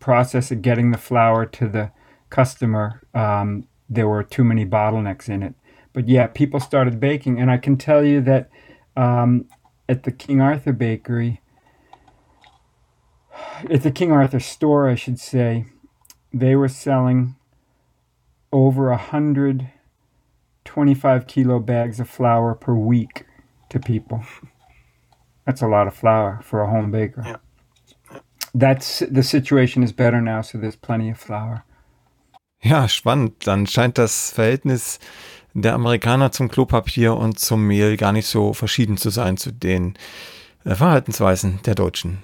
[0.01, 1.91] process of getting the flour to the
[2.35, 5.55] customer, um, there were too many bottlenecks in it.
[5.93, 8.51] But yeah, people started baking, and I can tell you that
[8.97, 9.47] um,
[9.89, 11.41] at the King Arthur Bakery,
[13.70, 15.66] at the King Arthur store, I should say,
[16.32, 17.37] they were selling
[18.53, 19.70] over a hundred
[20.64, 23.26] 25 kilo bags of flour per week
[23.68, 24.24] to people.
[25.47, 27.22] That's a lot of flour for a home baker.
[27.24, 27.37] Yeah.
[28.53, 31.64] That's the situation is better now, so there's plenty of flour.
[32.65, 33.47] Ja, spannend.
[33.47, 34.99] Dann scheint das Verhältnis
[35.53, 39.97] der Amerikaner zum Klopapier und zum Mehl gar nicht so verschieden zu sein zu den
[40.65, 42.23] äh, Verhaltensweisen der Deutschen.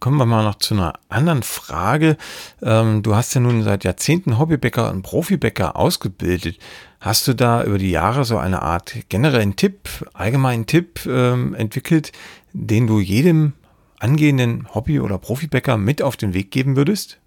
[0.00, 2.16] Kommen wir mal noch zu einer anderen Frage.
[2.62, 6.58] Ähm, du hast ja nun seit Jahrzehnten Hobbybäcker und Profibäcker ausgebildet.
[6.98, 12.12] Hast du da über die Jahre so eine Art generellen Tipp, allgemeinen Tipp ähm, entwickelt,
[12.54, 13.52] den du jedem
[14.00, 17.21] angehenden Hobby- oder Profibäcker mit auf den Weg geben würdest?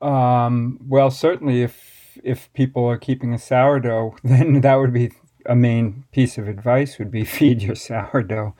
[0.00, 5.12] Um, well, certainly if if people are keeping a sourdough, then that would be
[5.44, 8.54] a main piece of advice would be feed your sourdough.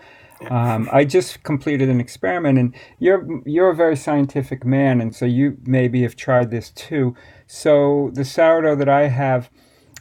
[0.51, 5.25] Um, I just completed an experiment, and you're you're a very scientific man, and so
[5.25, 7.15] you maybe have tried this too.
[7.47, 9.51] So the sourdough that I have,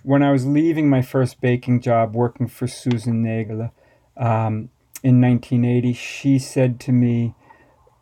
[0.03, 3.71] when I was leaving my first baking job, working for Susan Nagel,
[4.17, 4.69] um,
[5.03, 7.35] in 1980, she said to me,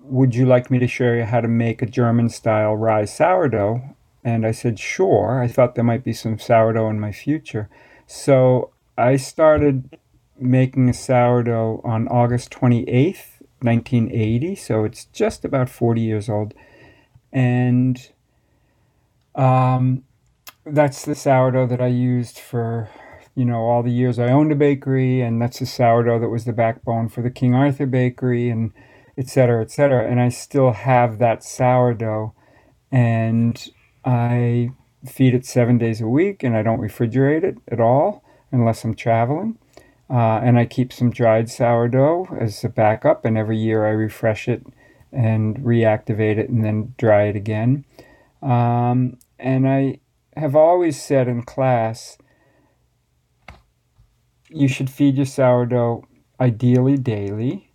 [0.03, 3.81] Would you like me to show you how to make a German style rye sourdough?
[4.23, 5.41] And I said, Sure.
[5.41, 7.69] I thought there might be some sourdough in my future.
[8.05, 9.97] So I started
[10.37, 14.55] making a sourdough on August 28th, 1980.
[14.55, 16.53] So it's just about 40 years old.
[17.31, 18.09] And
[19.35, 20.03] um,
[20.65, 22.89] that's the sourdough that I used for
[23.35, 26.45] you know, all the years I owned a bakery, and that's the sourdough that was
[26.45, 28.71] the backbone for the King Arthur Bakery, and
[29.17, 30.09] et cetera, et cetera.
[30.09, 32.33] And I still have that sourdough,
[32.91, 33.67] and
[34.05, 34.71] I
[35.05, 38.95] feed it seven days a week, and I don't refrigerate it at all unless I'm
[38.95, 39.57] traveling.
[40.09, 44.47] Uh, and I keep some dried sourdough as a backup, and every year I refresh
[44.47, 44.65] it
[45.11, 47.85] and reactivate it and then dry it again.
[48.41, 49.99] Um, and I
[50.35, 52.17] have always said in class
[54.49, 56.05] you should feed your sourdough
[56.39, 57.71] ideally daily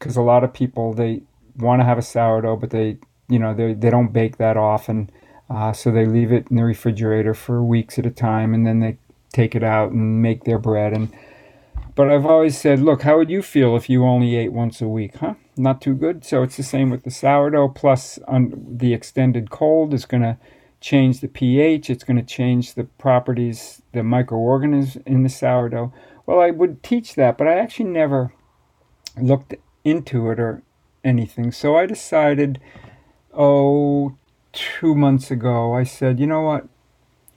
[0.00, 1.22] because a lot of people they
[1.56, 2.98] want to have a sourdough but they
[3.28, 5.08] you know they, they don't bake that often
[5.48, 8.80] uh, so they leave it in the refrigerator for weeks at a time and then
[8.80, 8.98] they
[9.32, 11.14] take it out and make their bread and
[11.94, 14.88] but I've always said look how would you feel if you only ate once a
[14.88, 18.92] week huh not too good so it's the same with the sourdough plus on the
[18.92, 20.36] extended cold is going to
[20.80, 25.92] change the pH, it's going to change the properties, the microorganisms in the sourdough.
[26.26, 28.32] Well, I would teach that, but I actually never
[29.20, 29.54] looked
[29.84, 30.62] into it or
[31.04, 31.52] anything.
[31.52, 32.60] So I decided,
[33.32, 34.16] oh,
[34.52, 36.68] two months ago, I said, you know what?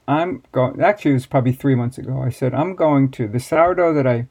[0.08, 0.82] I'm going.
[0.82, 2.22] Actually, it was probably three months ago.
[2.22, 4.28] I said I'm going to the sourdough that I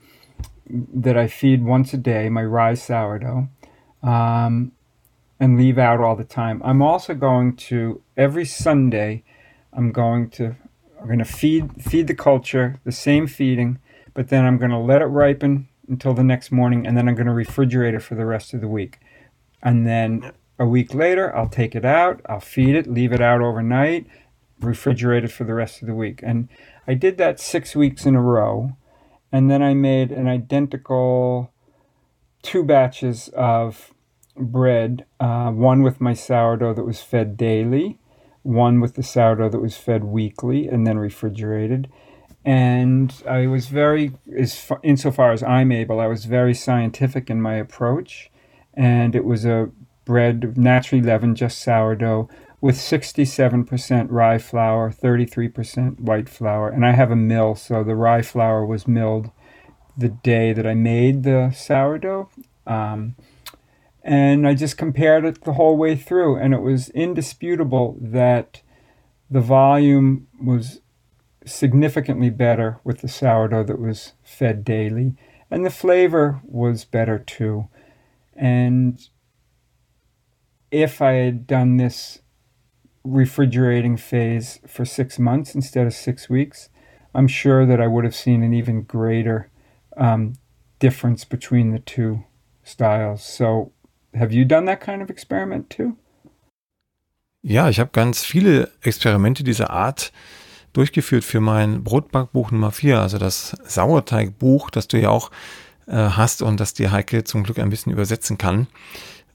[0.68, 3.48] that I feed once a day, my rye sourdough.
[4.02, 4.72] Um,
[5.42, 6.62] and leave out all the time.
[6.64, 9.24] I'm also going to every Sunday.
[9.72, 10.54] I'm going to
[11.00, 13.78] I'm going to feed feed the culture the same feeding,
[14.14, 17.14] but then I'm going to let it ripen until the next morning, and then I'm
[17.14, 18.98] going to refrigerate it for the rest of the week.
[19.62, 23.40] And then a week later, I'll take it out, I'll feed it, leave it out
[23.40, 24.06] overnight,
[24.60, 26.20] refrigerate it for the rest of the week.
[26.22, 26.48] And
[26.86, 28.76] I did that six weeks in a row,
[29.30, 31.52] and then I made an identical
[32.42, 33.92] two batches of
[34.36, 37.98] bread, uh, one with my sourdough that was fed daily,
[38.42, 41.90] one with the sourdough that was fed weekly and then refrigerated.
[42.44, 47.40] And I was very, as far, insofar as I'm able, I was very scientific in
[47.40, 48.30] my approach.
[48.74, 49.70] And it was a
[50.04, 52.28] bread naturally leavened, just sourdough,
[52.60, 56.68] with 67% rye flour, 33% white flour.
[56.68, 59.30] And I have a mill, so the rye flour was milled
[59.96, 62.30] the day that I made the sourdough.
[62.66, 63.16] Um,
[64.02, 68.60] and I just compared it the whole way through, and it was indisputable that
[69.30, 70.81] the volume was
[71.44, 75.14] significantly better with the sourdough that was fed daily,
[75.50, 77.68] and the flavor was better too.
[78.34, 79.00] And
[80.70, 82.20] if I had done this
[83.04, 86.70] refrigerating phase for six months instead of six weeks,
[87.14, 89.50] I'm sure that I would have seen an even greater
[89.96, 90.34] um,
[90.78, 92.24] difference between the two
[92.62, 93.22] styles.
[93.22, 93.72] So,
[94.14, 95.96] have you done that kind of experiment too?
[97.44, 100.12] Ja, ich habe ganz viele Experimente dieser Art
[100.72, 105.30] durchgeführt für mein Brotbackbuch Nummer 4, also das Sauerteigbuch, das du ja auch
[105.86, 108.66] äh, hast und das dir Heike zum Glück ein bisschen übersetzen kann.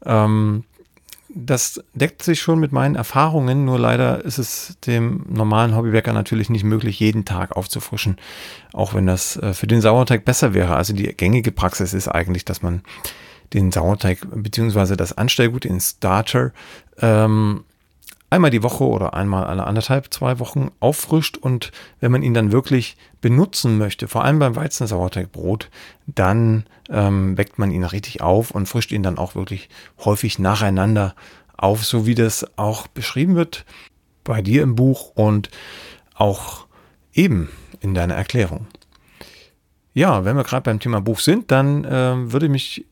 [0.05, 0.63] Ähm,
[1.29, 6.49] das deckt sich schon mit meinen Erfahrungen, nur leider ist es dem normalen Hobbybäcker natürlich
[6.49, 8.17] nicht möglich, jeden Tag aufzufrischen,
[8.73, 10.75] auch wenn das äh, für den Sauerteig besser wäre.
[10.75, 12.81] Also die gängige Praxis ist eigentlich, dass man
[13.53, 16.51] den Sauerteig beziehungsweise das Anstellgut, den Starter,
[16.99, 17.63] ähm,
[18.29, 22.51] einmal die Woche oder einmal alle anderthalb, zwei Wochen auffrischt und wenn man ihn dann
[22.51, 25.69] wirklich benutzen möchte, vor allem beim Weizensauerteigbrot,
[26.05, 29.69] dann ähm, weckt man ihn richtig auf und frischt ihn dann auch wirklich
[30.03, 31.15] häufig nacheinander
[31.55, 33.65] auf, so wie das auch beschrieben wird
[34.23, 35.49] bei dir im Buch und
[36.13, 36.67] auch
[37.13, 37.49] eben
[37.79, 38.67] in deiner Erklärung.
[39.93, 42.85] Ja, wenn wir gerade beim Thema Buch sind, dann äh, würde mich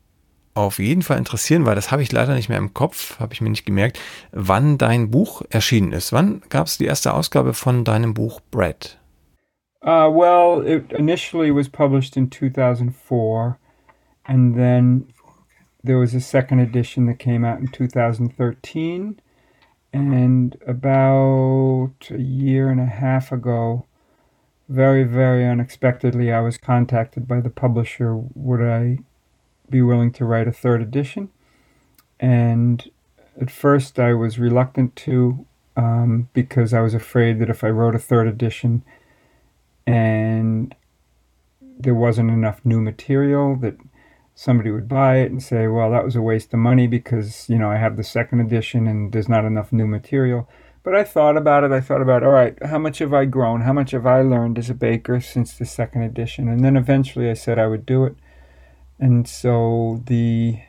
[0.55, 3.41] auf jeden Fall interessieren, weil das habe ich leider nicht mehr im Kopf, habe ich
[3.41, 3.99] mir nicht gemerkt,
[4.31, 6.13] wann dein Buch erschienen ist.
[6.13, 8.97] Wann gab es die erste Ausgabe von deinem Buch Bread?
[9.83, 13.59] Uh, well, it initially was published in 2004,
[14.23, 15.05] and then
[15.83, 19.19] there was a second edition that came out in 2013.
[19.93, 23.85] And about a year and a half ago,
[24.67, 28.17] very, very unexpectedly, I was contacted by the publisher.
[28.17, 28.97] Would I
[29.69, 31.29] be willing to write a third edition.
[32.19, 32.89] And
[33.39, 35.45] at first, I was reluctant to
[35.75, 38.83] um, because I was afraid that if I wrote a third edition
[39.85, 40.73] and
[41.61, 43.75] there wasn't enough new material, that
[44.33, 47.57] somebody would buy it and say, well, that was a waste of money because, you
[47.57, 50.47] know, I have the second edition and there's not enough new material.
[50.83, 51.71] But I thought about it.
[51.71, 53.61] I thought about, all right, how much have I grown?
[53.61, 56.47] How much have I learned as a baker since the second edition?
[56.47, 58.15] And then eventually I said I would do it.
[58.99, 60.59] And so the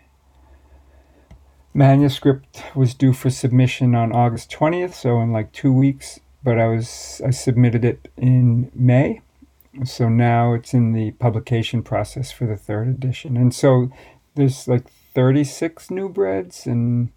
[1.72, 6.20] manuscript was due for submission on August 20th, so in like two weeks.
[6.42, 9.20] But I was I submitted it in May,
[9.84, 13.36] so now it's in the publication process for the third edition.
[13.36, 13.90] And so
[14.36, 17.10] there's like 36 new breads and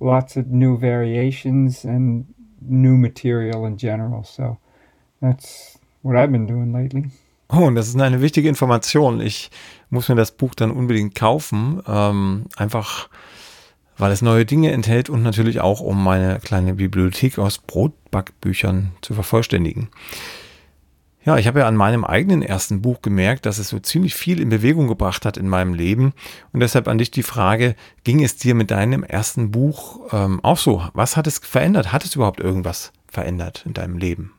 [0.00, 2.26] lots of new variations and
[2.60, 4.22] new material in general.
[4.22, 4.58] So
[5.20, 7.10] that's what I've been doing lately.
[7.48, 9.20] Oh, und das ist eine wichtige Information.
[9.20, 9.50] Ich
[9.90, 11.82] muss mir das Buch dann unbedingt kaufen.
[11.86, 13.08] Ähm, einfach,
[13.96, 19.14] weil es neue Dinge enthält und natürlich auch, um meine kleine Bibliothek aus Brotbackbüchern zu
[19.14, 19.88] vervollständigen.
[21.24, 24.40] Ja, ich habe ja an meinem eigenen ersten Buch gemerkt, dass es so ziemlich viel
[24.40, 26.12] in Bewegung gebracht hat in meinem Leben.
[26.52, 30.58] Und deshalb an dich die Frage, ging es dir mit deinem ersten Buch ähm, auch
[30.58, 30.86] so?
[30.92, 31.92] Was hat es verändert?
[31.92, 34.32] Hat es überhaupt irgendwas verändert in deinem Leben?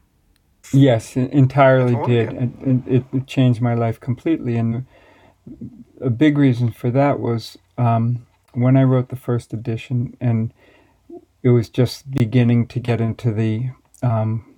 [0.74, 2.34] Yes, entirely did.
[2.34, 4.56] It, it, it, changed my life completely.
[4.58, 4.86] And
[6.02, 10.54] a big reason for that was um, when I wrote the first edition, and
[11.44, 14.56] it was just beginning to get into the um,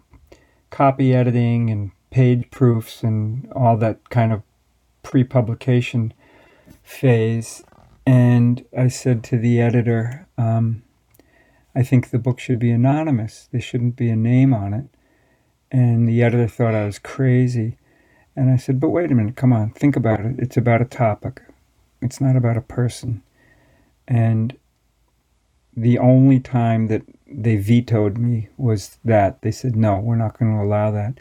[0.69, 4.41] copy editing and page proofs and all that kind of
[5.03, 6.13] pre publication
[6.83, 7.63] phase.
[8.05, 10.83] And I said to the editor, um,
[11.75, 13.49] I think the book should be anonymous.
[13.51, 14.85] There shouldn't be a name on it.
[15.71, 17.77] And the editor thought I was crazy.
[18.35, 20.35] And I said, but wait a minute, come on, think about it.
[20.39, 21.41] It's about a topic,
[22.01, 23.23] it's not about a person.
[24.07, 24.57] And
[25.75, 29.41] the only time that they vetoed me was that.
[29.41, 31.19] They said, no, we're not going to allow that.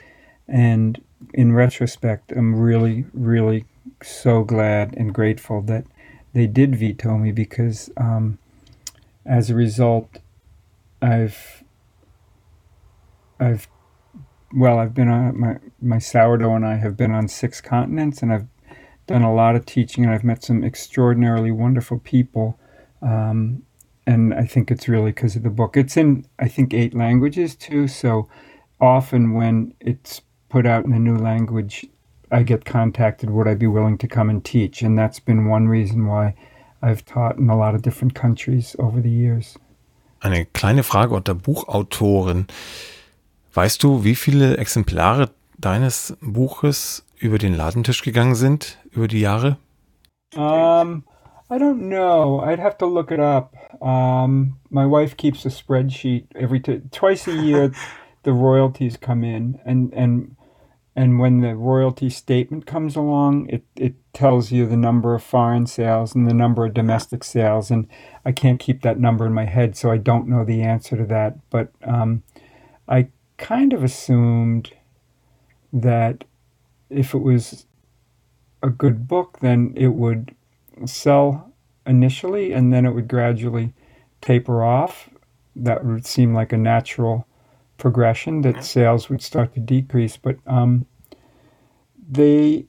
[0.49, 1.03] And
[1.35, 3.65] in retrospect, I'm really, really
[4.03, 5.85] so glad and grateful that
[6.35, 8.39] they did veto me because um,
[9.27, 10.19] as a result,
[11.03, 11.65] I've
[13.41, 13.69] I've
[14.57, 18.33] well, I've been on my my sourdough and I have been on six continents, and
[18.33, 18.47] I've
[19.07, 22.59] done a lot of teaching, and I've met some extraordinarily wonderful people.
[23.03, 23.63] Um,
[24.07, 25.77] and I think it's really because of the book.
[25.77, 28.29] It's in I think eight languages too, so
[28.81, 31.87] often when it's put out in a new language,
[32.31, 34.81] I get contacted, would I be willing to come and teach?
[34.83, 36.35] And that's been one reason why
[36.81, 39.59] I've taught in a lot of different countries over the years.
[40.23, 42.49] Eine kleine Frage unter Buchautoren.
[43.57, 49.57] Weißt du, wie viele Exemplare deines Buches über den Ladentisch gegangen sind über die Jahre?
[50.37, 51.05] Um,
[51.51, 52.43] I don't know.
[52.45, 53.55] I'd have to look it up.
[53.81, 57.73] Um, my wife keeps a spreadsheet every t- twice a year.
[58.25, 60.37] the royalties come in, and and
[60.95, 65.67] and when the royalty statement comes along, it it tells you the number of foreign
[65.67, 67.87] sales and the number of domestic sales, and
[68.23, 71.07] I can't keep that number in my head, so I don't know the answer to
[71.07, 71.39] that.
[71.49, 72.23] But um,
[72.87, 74.73] I kind of assumed
[75.73, 76.25] that
[76.89, 77.67] if it was
[78.63, 80.35] a good book, then it would
[80.85, 81.53] sell
[81.87, 83.73] initially and then it would gradually
[84.21, 85.11] taper off.
[85.55, 87.27] That would seem like a natural
[87.79, 90.17] progression that sales would start to decrease.
[90.17, 90.87] But um,
[92.09, 92.67] they,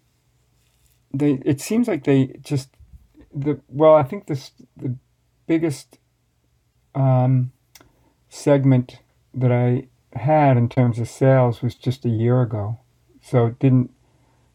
[1.13, 2.69] they, it seems like they just
[3.33, 3.95] the well.
[3.95, 4.95] I think this the
[5.45, 5.99] biggest
[6.95, 7.51] um,
[8.29, 8.99] segment
[9.33, 12.79] that I had in terms of sales was just a year ago,
[13.21, 13.91] so it didn't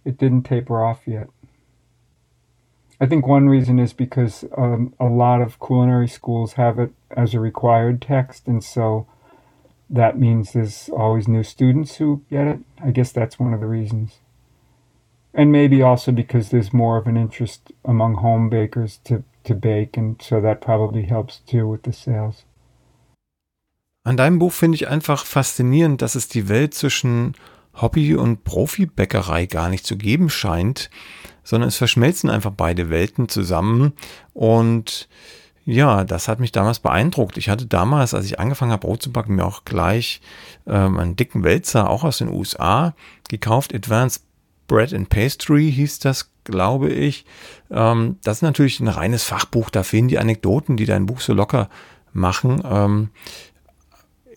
[0.04, 1.28] it didn't taper off yet.
[3.00, 7.34] I think one reason is because um, a lot of culinary schools have it as
[7.34, 9.06] a required text, and so
[9.90, 12.60] that means there's always new students who get it.
[12.82, 14.20] I guess that's one of the reasons.
[15.34, 19.96] And maybe also because there's more of an interest among home bakers to, to bake,
[19.96, 22.44] and so that probably helps too with the sales.
[24.04, 27.34] An deinem Buch finde ich einfach faszinierend, dass es die Welt zwischen
[27.74, 30.90] Hobby- und Profibäckerei gar nicht zu geben scheint,
[31.44, 33.92] sondern es verschmelzen einfach beide Welten zusammen
[34.34, 35.08] und
[35.64, 37.36] ja, das hat mich damals beeindruckt.
[37.36, 40.20] Ich hatte damals, als ich angefangen habe, Brot zu backen, mir auch gleich
[40.66, 42.94] ähm, einen dicken Wälzer, auch aus den USA,
[43.28, 43.72] gekauft.
[43.72, 44.24] Advanced
[44.66, 47.24] Bread and Pastry hieß das, glaube ich.
[47.70, 49.70] Ähm, das ist natürlich ein reines Fachbuch.
[49.70, 51.68] Da fehlen die Anekdoten, die dein Buch so locker
[52.12, 52.60] machen.
[52.64, 53.10] Ähm,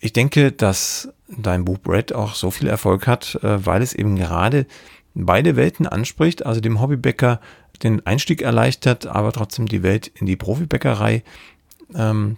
[0.06, 4.16] ich denke, dass dein Buch Bread auch so viel Erfolg hat, äh, weil es eben
[4.16, 4.68] gerade
[5.16, 7.42] beide Welten anspricht, also dem Hobbybäcker
[7.82, 11.24] den Einstieg erleichtert, aber trotzdem die Welt in die Profibäckerei
[11.96, 12.38] ähm,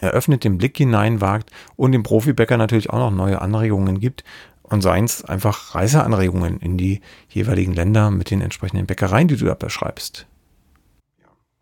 [0.00, 4.24] eröffnet, den Blick hineinwagt und dem Profibäcker natürlich auch noch neue Anregungen gibt
[4.62, 9.44] und seien es einfach Reiseanregungen in die jeweiligen Länder mit den entsprechenden Bäckereien, die du
[9.44, 10.26] da beschreibst.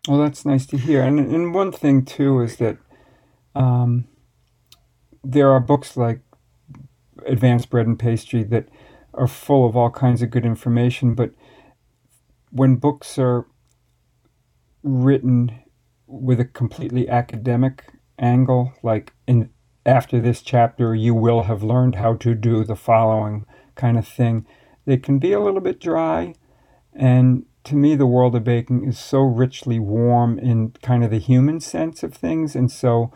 [0.07, 1.03] Well, that's nice to hear.
[1.03, 2.77] And, and one thing too is that
[3.53, 4.05] um,
[5.23, 6.21] there are books like
[7.25, 8.69] Advanced Bread and Pastry that
[9.13, 11.13] are full of all kinds of good information.
[11.13, 11.31] But
[12.49, 13.45] when books are
[14.83, 15.59] written
[16.07, 17.85] with a completely academic
[18.17, 19.49] angle, like in
[19.85, 23.45] after this chapter, you will have learned how to do the following
[23.75, 24.45] kind of thing,
[24.85, 26.35] they can be a little bit dry.
[26.93, 31.19] And to me, the world of baking is so richly warm in kind of the
[31.19, 32.55] human sense of things.
[32.55, 33.11] And so,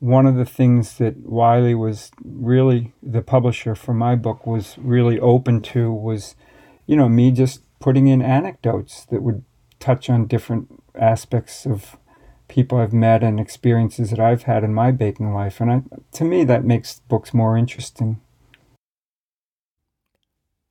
[0.00, 5.18] one of the things that Wiley was really the publisher for my book was really
[5.20, 6.36] open to was,
[6.86, 9.42] you know, me just putting in anecdotes that would
[9.78, 11.96] touch on different aspects of
[12.48, 15.60] people I've met and experiences that I've had in my baking life.
[15.60, 15.82] And I,
[16.12, 18.20] to me, that makes books more interesting.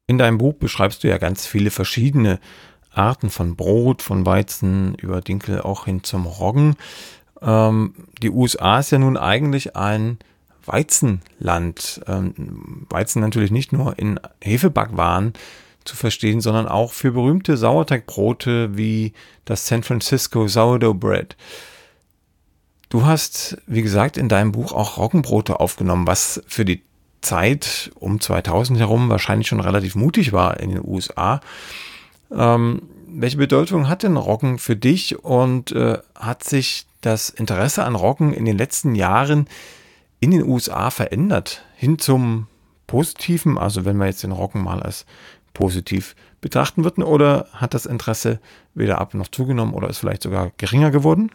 [0.07, 2.39] In deinem Buch beschreibst du ja ganz viele verschiedene
[2.91, 6.75] Arten von Brot, von Weizen über Dinkel auch hin zum Roggen.
[7.45, 10.17] Ähm, die USA ist ja nun eigentlich ein
[10.65, 12.01] Weizenland.
[12.07, 15.33] Ähm, Weizen natürlich nicht nur in Hefebackwaren
[15.85, 19.13] zu verstehen, sondern auch für berühmte Sauerteigbrote wie
[19.45, 21.37] das San Francisco Sourdough Bread.
[22.89, 26.81] Du hast, wie gesagt, in deinem Buch auch Roggenbrote aufgenommen, was für die
[27.21, 31.41] Zeit um 2000 herum wahrscheinlich schon relativ mutig war in den USA.
[32.31, 37.95] Ähm, welche Bedeutung hat denn Roggen für dich und äh, hat sich das Interesse an
[37.95, 39.47] Roggen in den letzten Jahren
[40.19, 42.47] in den USA verändert hin zum
[42.87, 45.05] Positiven, also wenn wir jetzt den Roggen mal als
[45.53, 48.39] positiv betrachten würden, oder hat das Interesse
[48.73, 51.31] weder ab noch zugenommen oder ist vielleicht sogar geringer geworden?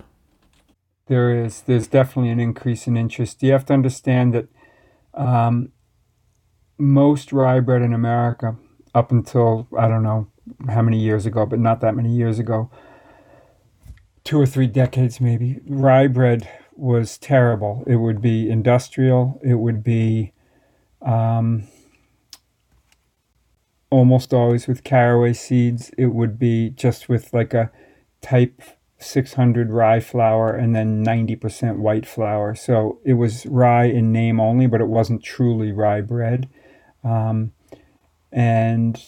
[1.07, 3.43] There is there's definitely an increase in interest.
[3.43, 4.47] You have to understand that
[5.13, 5.73] um,
[6.79, 8.57] most rye bread in America,
[8.95, 10.27] up until I don't know
[10.69, 12.71] how many years ago, but not that many years ago,
[14.25, 17.85] two or three decades maybe, rye bread was terrible.
[17.87, 19.41] It would be industrial.
[19.43, 20.33] It would be
[21.03, 21.65] um,
[23.91, 25.91] almost always with caraway seeds.
[25.99, 27.71] It would be just with like a
[28.23, 28.63] type
[28.99, 32.55] 600 rye flour and then 90% white flour.
[32.55, 36.49] So it was rye in name only, but it wasn't truly rye bread.
[37.03, 37.53] Um,
[38.31, 39.03] and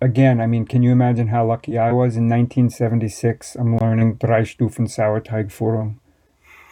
[0.00, 2.16] again, I mean, can you imagine how lucky I was?
[2.16, 5.96] In 1976, I'm learning Dreistufen Sauerteigführung,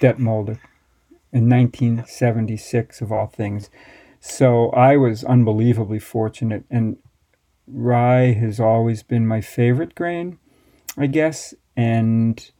[0.00, 0.58] Detmolder,
[1.32, 3.70] in 1976 of all things.
[4.20, 6.96] So I was unbelievably fortunate, and
[7.66, 10.38] rye has always been my favorite grain,
[10.96, 12.50] I guess, and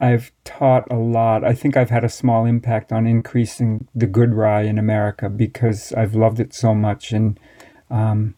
[0.00, 1.44] I've taught a lot.
[1.44, 5.92] I think I've had a small impact on increasing the good rye in America because
[5.92, 7.38] I've loved it so much and
[7.90, 8.34] um,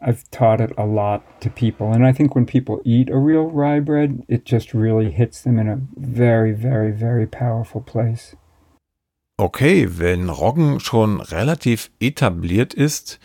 [0.00, 1.92] I've taught it a lot to people.
[1.92, 5.58] And I think when people eat a real rye bread, it just really hits them
[5.58, 8.36] in a very, very, very powerful place.
[9.38, 13.18] Okay, wenn Roggen schon relativ etabliert ist,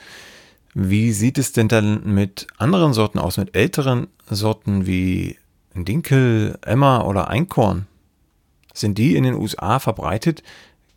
[0.73, 5.38] wie sieht es denn dann mit anderen Sorten aus, mit älteren Sorten wie
[5.73, 7.88] Dinkel, Emma oder Einkorn?
[8.73, 10.43] Sind die in den USA verbreitet?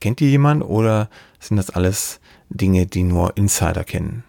[0.01, 1.09] Kennt ihr jemand oder
[1.39, 4.25] sind das alles Dinge, die nur Insider kennen?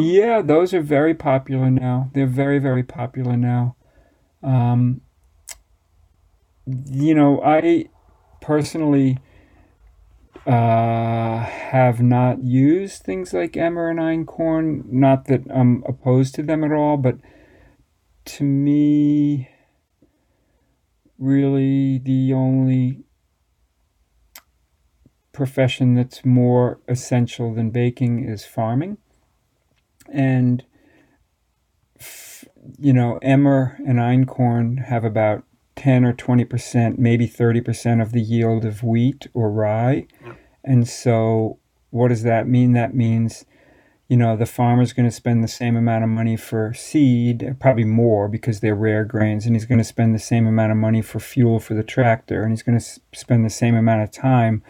[0.00, 2.10] Yeah, those are very popular now.
[2.14, 3.76] They're very, very popular now.
[4.42, 5.02] Um,
[6.66, 7.86] you know, I
[8.40, 9.18] personally
[10.46, 14.90] uh, have not used things like emmer and einkorn.
[14.90, 17.16] Not that I'm opposed to them at all, but
[18.26, 19.48] to me,
[21.18, 23.04] really the only
[25.32, 28.98] profession that's more essential than baking is farming.
[30.12, 30.64] And,
[32.78, 35.44] you know, emmer and einkorn have about
[35.76, 40.06] 10 or 20%, maybe 30% of the yield of wheat or rye.
[40.64, 41.58] And so,
[41.90, 42.72] what does that mean?
[42.72, 43.44] That means
[44.10, 47.52] you know, the farmer's going to spend the same amount of money for seed, uh,
[47.60, 50.78] probably more because they're rare grains, and he's going to spend the same amount of
[50.78, 54.10] money for fuel for the tractor, and he's going to spend the same amount of
[54.10, 54.64] time,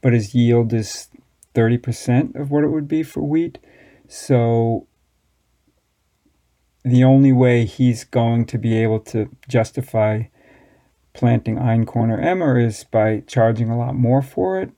[0.00, 1.08] but his yield is
[1.56, 3.58] 30% of what it would be for wheat.
[4.08, 4.86] So
[6.84, 10.24] the only way he's going to be able to justify
[11.14, 14.70] planting einkorn or emmer is by charging a lot more for it.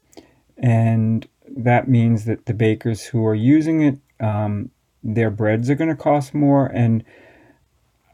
[0.56, 4.70] And that means that the bakers who are using it um,
[5.02, 6.66] their breads are going to cost more.
[6.66, 7.04] And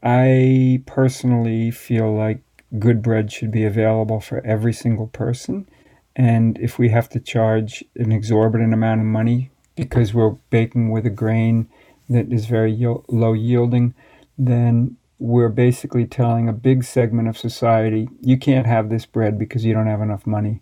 [0.01, 2.41] I personally feel like
[2.77, 5.67] good bread should be available for every single person.
[6.15, 11.05] And if we have to charge an exorbitant amount of money because we're baking with
[11.05, 11.67] a grain
[12.09, 12.75] that is very
[13.07, 13.93] low yielding,
[14.37, 19.63] then we're basically telling a big segment of society, you can't have this bread because
[19.63, 20.61] you don't have enough money.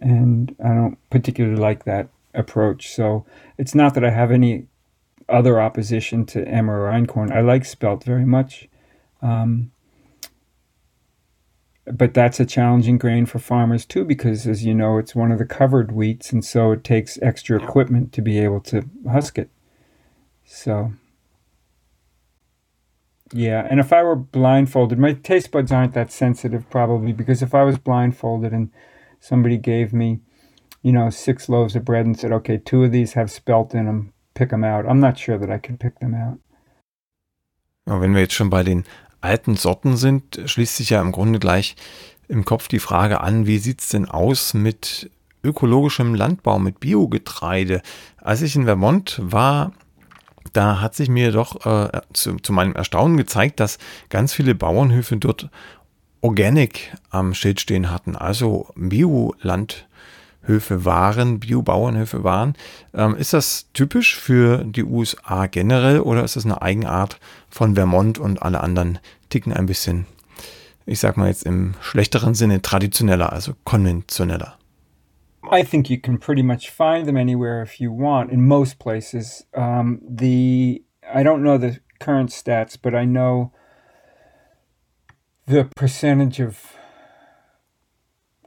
[0.00, 2.90] And I don't particularly like that approach.
[2.94, 3.26] So
[3.58, 4.66] it's not that I have any
[5.28, 7.30] other opposition to emmer or einkorn.
[7.30, 8.68] I like spelt very much.
[9.20, 9.70] Um,
[11.86, 15.38] but that's a challenging grain for farmers too because as you know it's one of
[15.38, 19.50] the covered wheats and so it takes extra equipment to be able to husk it
[20.44, 20.92] so
[23.32, 27.54] yeah and if i were blindfolded my taste buds aren't that sensitive probably because if
[27.54, 28.70] i was blindfolded and
[29.18, 30.20] somebody gave me
[30.82, 33.86] you know, six loaves of bread and said, okay, two of these have spelt in
[33.86, 34.84] them, pick them out.
[34.86, 36.38] I'm not sure that I could pick them out.
[37.84, 38.84] Wenn wir jetzt schon bei den
[39.22, 41.76] alten Sorten sind, schließt sich ja im Grunde gleich
[42.28, 45.10] im Kopf die Frage an, wie sieht es denn aus mit
[45.44, 47.82] ökologischem Landbau, mit Biogetreide?
[48.16, 49.72] Als ich in Vermont war,
[50.52, 55.16] da hat sich mir doch äh, zu, zu meinem Erstaunen gezeigt, dass ganz viele Bauernhöfe
[55.16, 55.48] dort
[56.20, 59.86] Organic am Schild stehen hatten, also Bioland.
[60.42, 62.54] Höfe waren, Biobauernhöfe waren.
[62.94, 67.18] Ähm, ist das typisch für die USA generell oder ist das eine Eigenart
[67.48, 70.06] von Vermont und alle anderen ticken ein bisschen,
[70.84, 74.58] ich sag mal jetzt im schlechteren Sinne, traditioneller, also konventioneller?
[75.50, 79.46] I think you can pretty much find them anywhere if you want, in most places.
[79.52, 80.84] Um, the
[81.14, 83.52] I don't know the current stats, but I know
[85.46, 86.76] the percentage of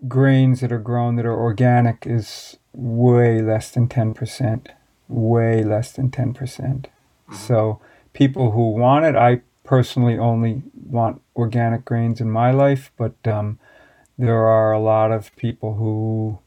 [0.08, 4.68] grains that are grown that are organic is way less than 10%.
[5.08, 6.34] Way less than 10%.
[6.36, 7.36] Mm-hmm.
[7.36, 7.80] So,
[8.14, 13.60] people who want it, I personally only want organic grains in my life, but um,
[14.18, 16.40] there are a lot of people who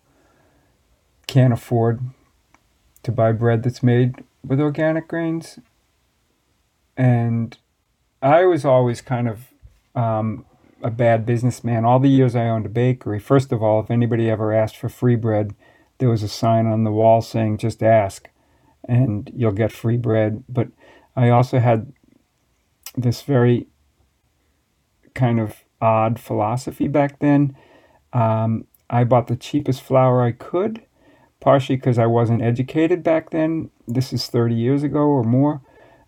[1.27, 2.01] can't afford
[3.03, 5.59] to buy bread that's made with organic grains.
[6.97, 7.57] And
[8.23, 9.49] I was always kind of
[9.95, 10.45] um,
[10.83, 11.85] a bad businessman.
[11.85, 14.89] All the years I owned a bakery, first of all, if anybody ever asked for
[14.89, 15.55] free bread,
[15.99, 18.29] there was a sign on the wall saying, just ask
[18.87, 20.45] and you'll get free bread.
[20.49, 20.69] But
[21.17, 21.93] I also had
[22.97, 23.67] this very
[25.15, 27.57] kind of odd philosophy back then.
[28.13, 30.83] Um, I bought the cheapest flour I could,
[31.41, 33.71] partially because I wasn't educated back then.
[33.87, 35.61] This is 30 years ago or more.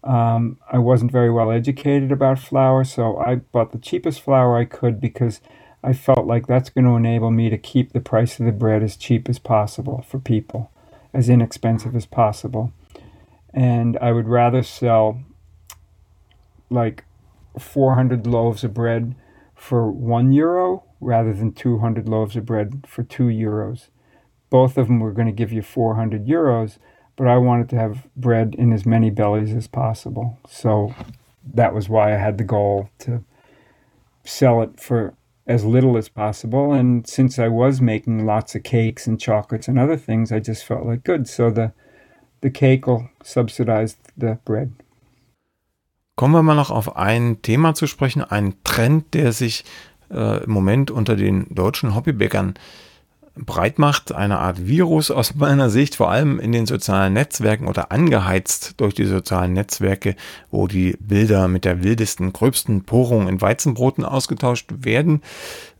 [0.03, 4.64] Um, I wasn't very well educated about flour, so I bought the cheapest flour I
[4.64, 5.40] could because
[5.82, 8.82] I felt like that's going to enable me to keep the price of the bread
[8.82, 10.70] as cheap as possible for people,
[11.12, 12.72] as inexpensive as possible.
[13.53, 15.20] And I would rather sell
[16.70, 17.05] like
[17.59, 19.14] 400 loaves of bread
[19.55, 23.88] for one euro rather than 200 loaves of bread for two euros.
[24.51, 26.78] Both of them were going to give you 400 euros,
[27.20, 30.38] but I wanted to have bread in as many bellies as possible.
[30.48, 30.94] So
[31.52, 33.22] that was why I had the goal to
[34.24, 35.12] sell it for
[35.46, 36.72] as little as possible.
[36.72, 40.64] And since I was making lots of cakes and chocolates and other things, I just
[40.64, 41.28] felt like good.
[41.28, 41.72] So the
[42.40, 44.72] the cake will subsidize the bread.
[46.16, 49.64] Kommen wir mal noch auf ein Thema zu sprechen, ein Trend, der sich
[50.10, 52.54] äh, im Moment unter den deutschen Hobbybäckern
[53.36, 57.92] breit macht, eine Art Virus aus meiner Sicht, vor allem in den sozialen Netzwerken oder
[57.92, 60.16] angeheizt durch die sozialen Netzwerke,
[60.50, 65.22] wo die Bilder mit der wildesten, gröbsten Porung in Weizenbroten ausgetauscht werden.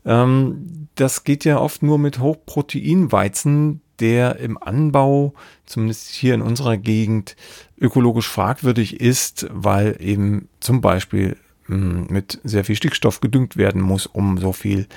[0.05, 5.33] Ähm, das geht ja oft nur mit Hochproteinweizen, der im Anbau,
[5.65, 7.35] zumindest hier in unserer Gegend,
[7.79, 14.05] ökologisch fragwürdig ist, weil eben zum Beispiel hm, mit sehr viel Stickstoff gedüngt werden muss,
[14.07, 14.87] um so viel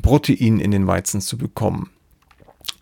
[0.00, 1.90] Protein in den Weizen zu bekommen.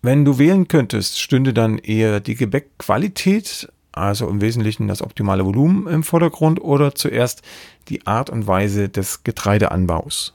[0.03, 5.87] Wenn du wählen könntest, stünde dann eher die Gebäckqualität, also im Wesentlichen das optimale Volumen
[5.89, 7.43] im Vordergrund oder zuerst
[7.89, 10.35] die Art und Weise des Getreideanbaus?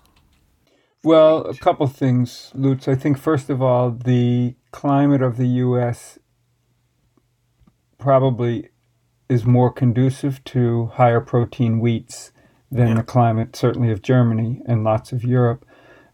[1.03, 2.87] Well, a couple things, Lutz.
[2.87, 6.19] I think first of all, the climate of the U.S.
[7.99, 8.71] probably
[9.29, 12.31] is more conducive to higher protein wheats
[12.71, 12.95] than yeah.
[12.95, 15.65] the climate, certainly of Germany and lots of Europe.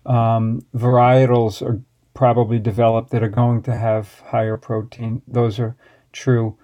[0.06, 1.82] Um, varietals are
[2.14, 5.22] probably developed that are going to have higher protein.
[5.28, 5.76] Those are
[6.12, 6.58] true.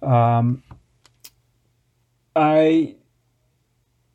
[0.00, 0.62] Um,
[2.34, 2.96] I,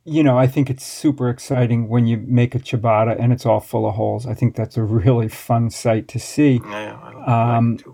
[0.04, 3.60] you know, I think it's super exciting when you make a ciabatta and it's all
[3.60, 4.26] full of holes.
[4.26, 6.60] I think that's a really fun sight to see.
[6.64, 7.86] Yeah, I um, like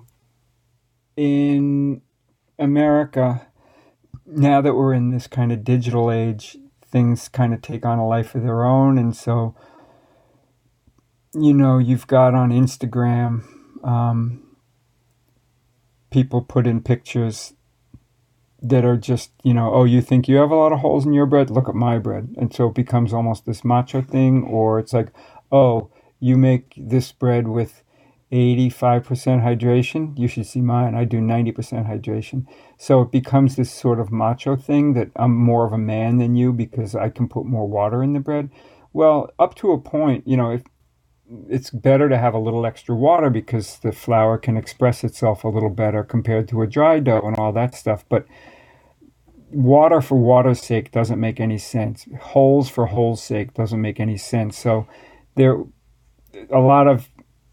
[1.16, 2.03] in
[2.59, 3.47] America,
[4.26, 6.57] now that we're in this kind of digital age,
[6.87, 8.99] things kind of take on a life of their own.
[8.99, 9.55] And so,
[11.35, 13.45] you know, you've got on Instagram,
[13.82, 14.43] um,
[16.11, 17.55] people put in pictures
[18.62, 21.12] that are just, you know, oh, you think you have a lot of holes in
[21.12, 21.51] your bread?
[21.51, 22.35] Look at my bread.
[22.39, 25.09] And so it becomes almost this macho thing, or it's like,
[25.53, 27.82] oh, you make this bread with
[28.32, 30.95] 85% hydration, you should see mine.
[30.95, 31.55] I do 90%
[31.89, 32.47] hydration.
[32.78, 36.35] So it becomes this sort of macho thing that I'm more of a man than
[36.35, 38.51] you because I can put more water in the bread.
[38.93, 40.62] Well, up to a point, you know, if
[41.49, 45.49] it's better to have a little extra water because the flour can express itself a
[45.49, 48.05] little better compared to a dry dough and all that stuff.
[48.09, 48.27] But
[49.51, 52.07] water for water's sake doesn't make any sense.
[52.20, 54.59] Holes for holes' sake doesn't make any sense.
[54.59, 54.87] So
[55.37, 55.64] there
[56.51, 57.09] a lot of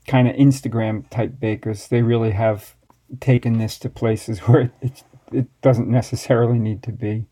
[0.08, 2.76] kind of Instagram type bakers, they really have
[3.20, 7.26] taken this to places where it, it doesn't necessarily need to be.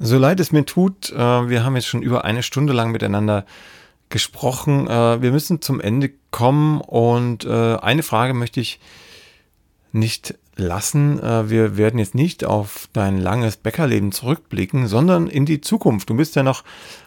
[0.00, 3.44] So leid es mir tut, äh, wir haben jetzt schon über eine Stunde lang miteinander
[4.10, 4.88] gesprochen.
[4.88, 8.80] Äh, wir müssen zum Ende kommen und äh, eine Frage möchte ich
[9.92, 11.22] nicht lassen.
[11.22, 16.10] Äh, wir werden jetzt nicht auf dein langes Bäckerleben zurückblicken, sondern in die Zukunft.
[16.10, 16.64] Du bist ja noch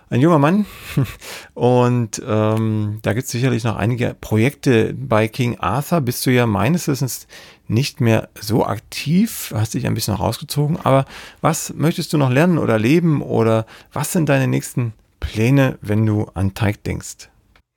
[0.10, 0.66] ein junger Mann
[1.54, 4.94] und ähm, da gibt es sicherlich noch einige Projekte.
[4.94, 7.28] Bei King Arthur bist du ja meines Wissens
[7.68, 10.78] nicht mehr so aktiv, hast dich ein bisschen rausgezogen.
[10.84, 11.06] Aber
[11.40, 16.30] was möchtest du noch lernen oder leben oder was sind deine nächsten Pläne, wenn du
[16.36, 17.30] an Teig denkst?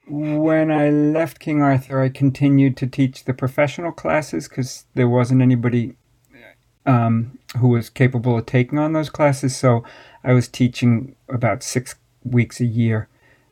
[0.07, 5.41] When I left King Arthur, I continued to teach the professional classes because there wasn't
[5.41, 5.95] anybody
[6.85, 9.57] um, who was capable of taking on those classes.
[9.57, 9.85] So
[10.23, 13.09] I was teaching about six weeks a year,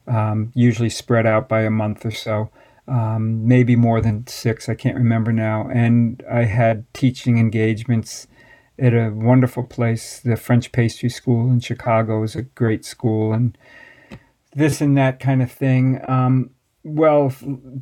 [0.06, 2.50] um, usually spread out by a month or so,
[2.88, 4.68] um, maybe more than six.
[4.68, 5.68] I can't remember now.
[5.72, 8.26] And I had teaching engagements
[8.78, 10.20] at a wonderful place.
[10.20, 13.56] The French Pastry School in Chicago is a great school, and
[14.54, 16.00] this and that kind of thing.
[16.08, 16.50] Um,
[16.84, 17.32] well,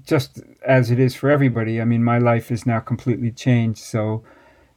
[0.05, 1.81] just as it is for everybody.
[1.81, 3.81] I mean, my life is now completely changed.
[3.81, 4.23] So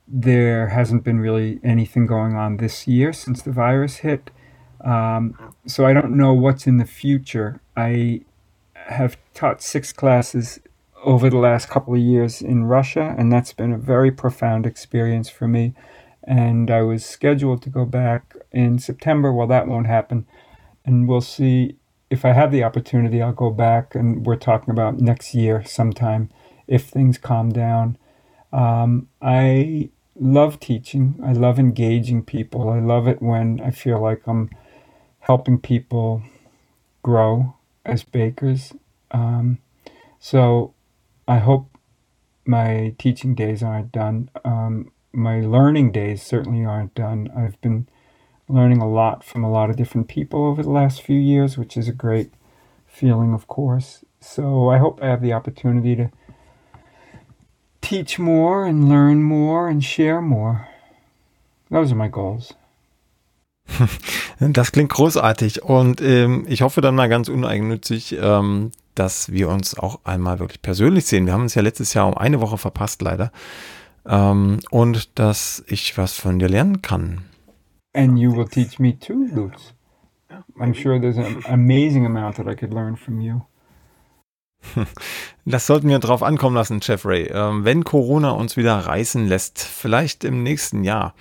[0.07, 4.31] there hasn't been really anything going on this year since the virus hit.
[4.81, 7.61] Um, so I don't know what's in the future.
[7.75, 8.21] I
[8.75, 10.59] have taught six classes
[11.03, 15.29] over the last couple of years in Russia, and that's been a very profound experience
[15.29, 15.73] for me.
[16.25, 19.31] And I was scheduled to go back in September.
[19.33, 20.25] Well, that won't happen.
[20.85, 21.77] And we'll see
[22.09, 26.29] if I have the opportunity, I'll go back and we're talking about next year sometime
[26.67, 27.97] if things calm down.
[28.51, 31.19] Um, I love teaching.
[31.25, 32.69] I love engaging people.
[32.69, 34.51] I love it when I feel like I'm
[35.21, 36.21] helping people
[37.01, 38.73] grow as bakers.
[39.09, 39.57] Um,
[40.19, 40.75] so
[41.27, 41.75] I hope
[42.45, 44.29] my teaching days aren't done.
[44.45, 47.29] Um, my learning days certainly aren't done.
[47.35, 47.87] I've been
[48.49, 51.77] learning a lot from a lot of different people over the last few years, which
[51.77, 52.33] is a great
[52.87, 54.03] feeling, of course.
[54.19, 56.09] So I hope I have the opportunity to
[57.81, 60.67] teach more and learn more and share more.
[61.69, 62.53] Those are my goals.
[64.39, 69.77] Das klingt großartig und ähm, ich hoffe dann mal ganz uneigennützig, ähm, dass wir uns
[69.77, 71.27] auch einmal wirklich persönlich sehen.
[71.27, 73.31] Wir haben uns ja letztes Jahr um eine Woche verpasst, leider.
[74.05, 77.21] Ähm, und dass ich was von dir lernen kann.
[77.93, 79.73] And you will teach me too, Lutz.
[80.59, 83.41] I'm sure there's an amazing amount that I could learn from you.
[85.45, 87.29] Das sollten wir drauf ankommen lassen, Jeffrey.
[87.31, 91.15] Ähm, wenn Corona uns wieder reißen lässt, vielleicht im nächsten Jahr.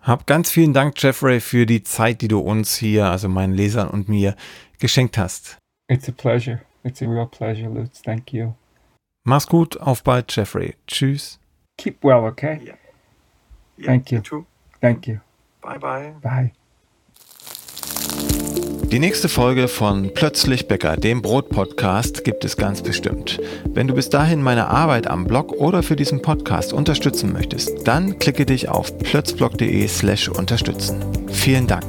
[0.00, 3.88] Hab ganz vielen Dank, Jeffrey, für die Zeit, die du uns hier, also meinen Lesern
[3.88, 4.36] und mir,
[4.78, 5.58] geschenkt hast.
[5.88, 6.62] It's a pleasure.
[6.84, 8.02] It's a real pleasure, Lutz.
[8.02, 8.54] Thank you.
[9.24, 10.74] Mach's gut, auf bald, Jeffrey.
[10.86, 11.38] Tschüss.
[11.82, 12.60] Keep well, okay?
[12.64, 12.76] Yeah.
[13.84, 14.20] Thank you.
[14.20, 14.46] Too.
[14.80, 15.18] Thank you.
[15.60, 16.14] Bye, bye.
[16.22, 16.52] Bye.
[18.92, 23.40] Die nächste Folge von Plötzlich Bäcker, dem Brot-Podcast, gibt es ganz bestimmt.
[23.64, 28.20] Wenn du bis dahin meine Arbeit am Blog oder für diesen Podcast unterstützen möchtest, dann
[28.20, 31.02] klicke dich auf plötzblog.de slash unterstützen.
[31.32, 31.86] Vielen Dank.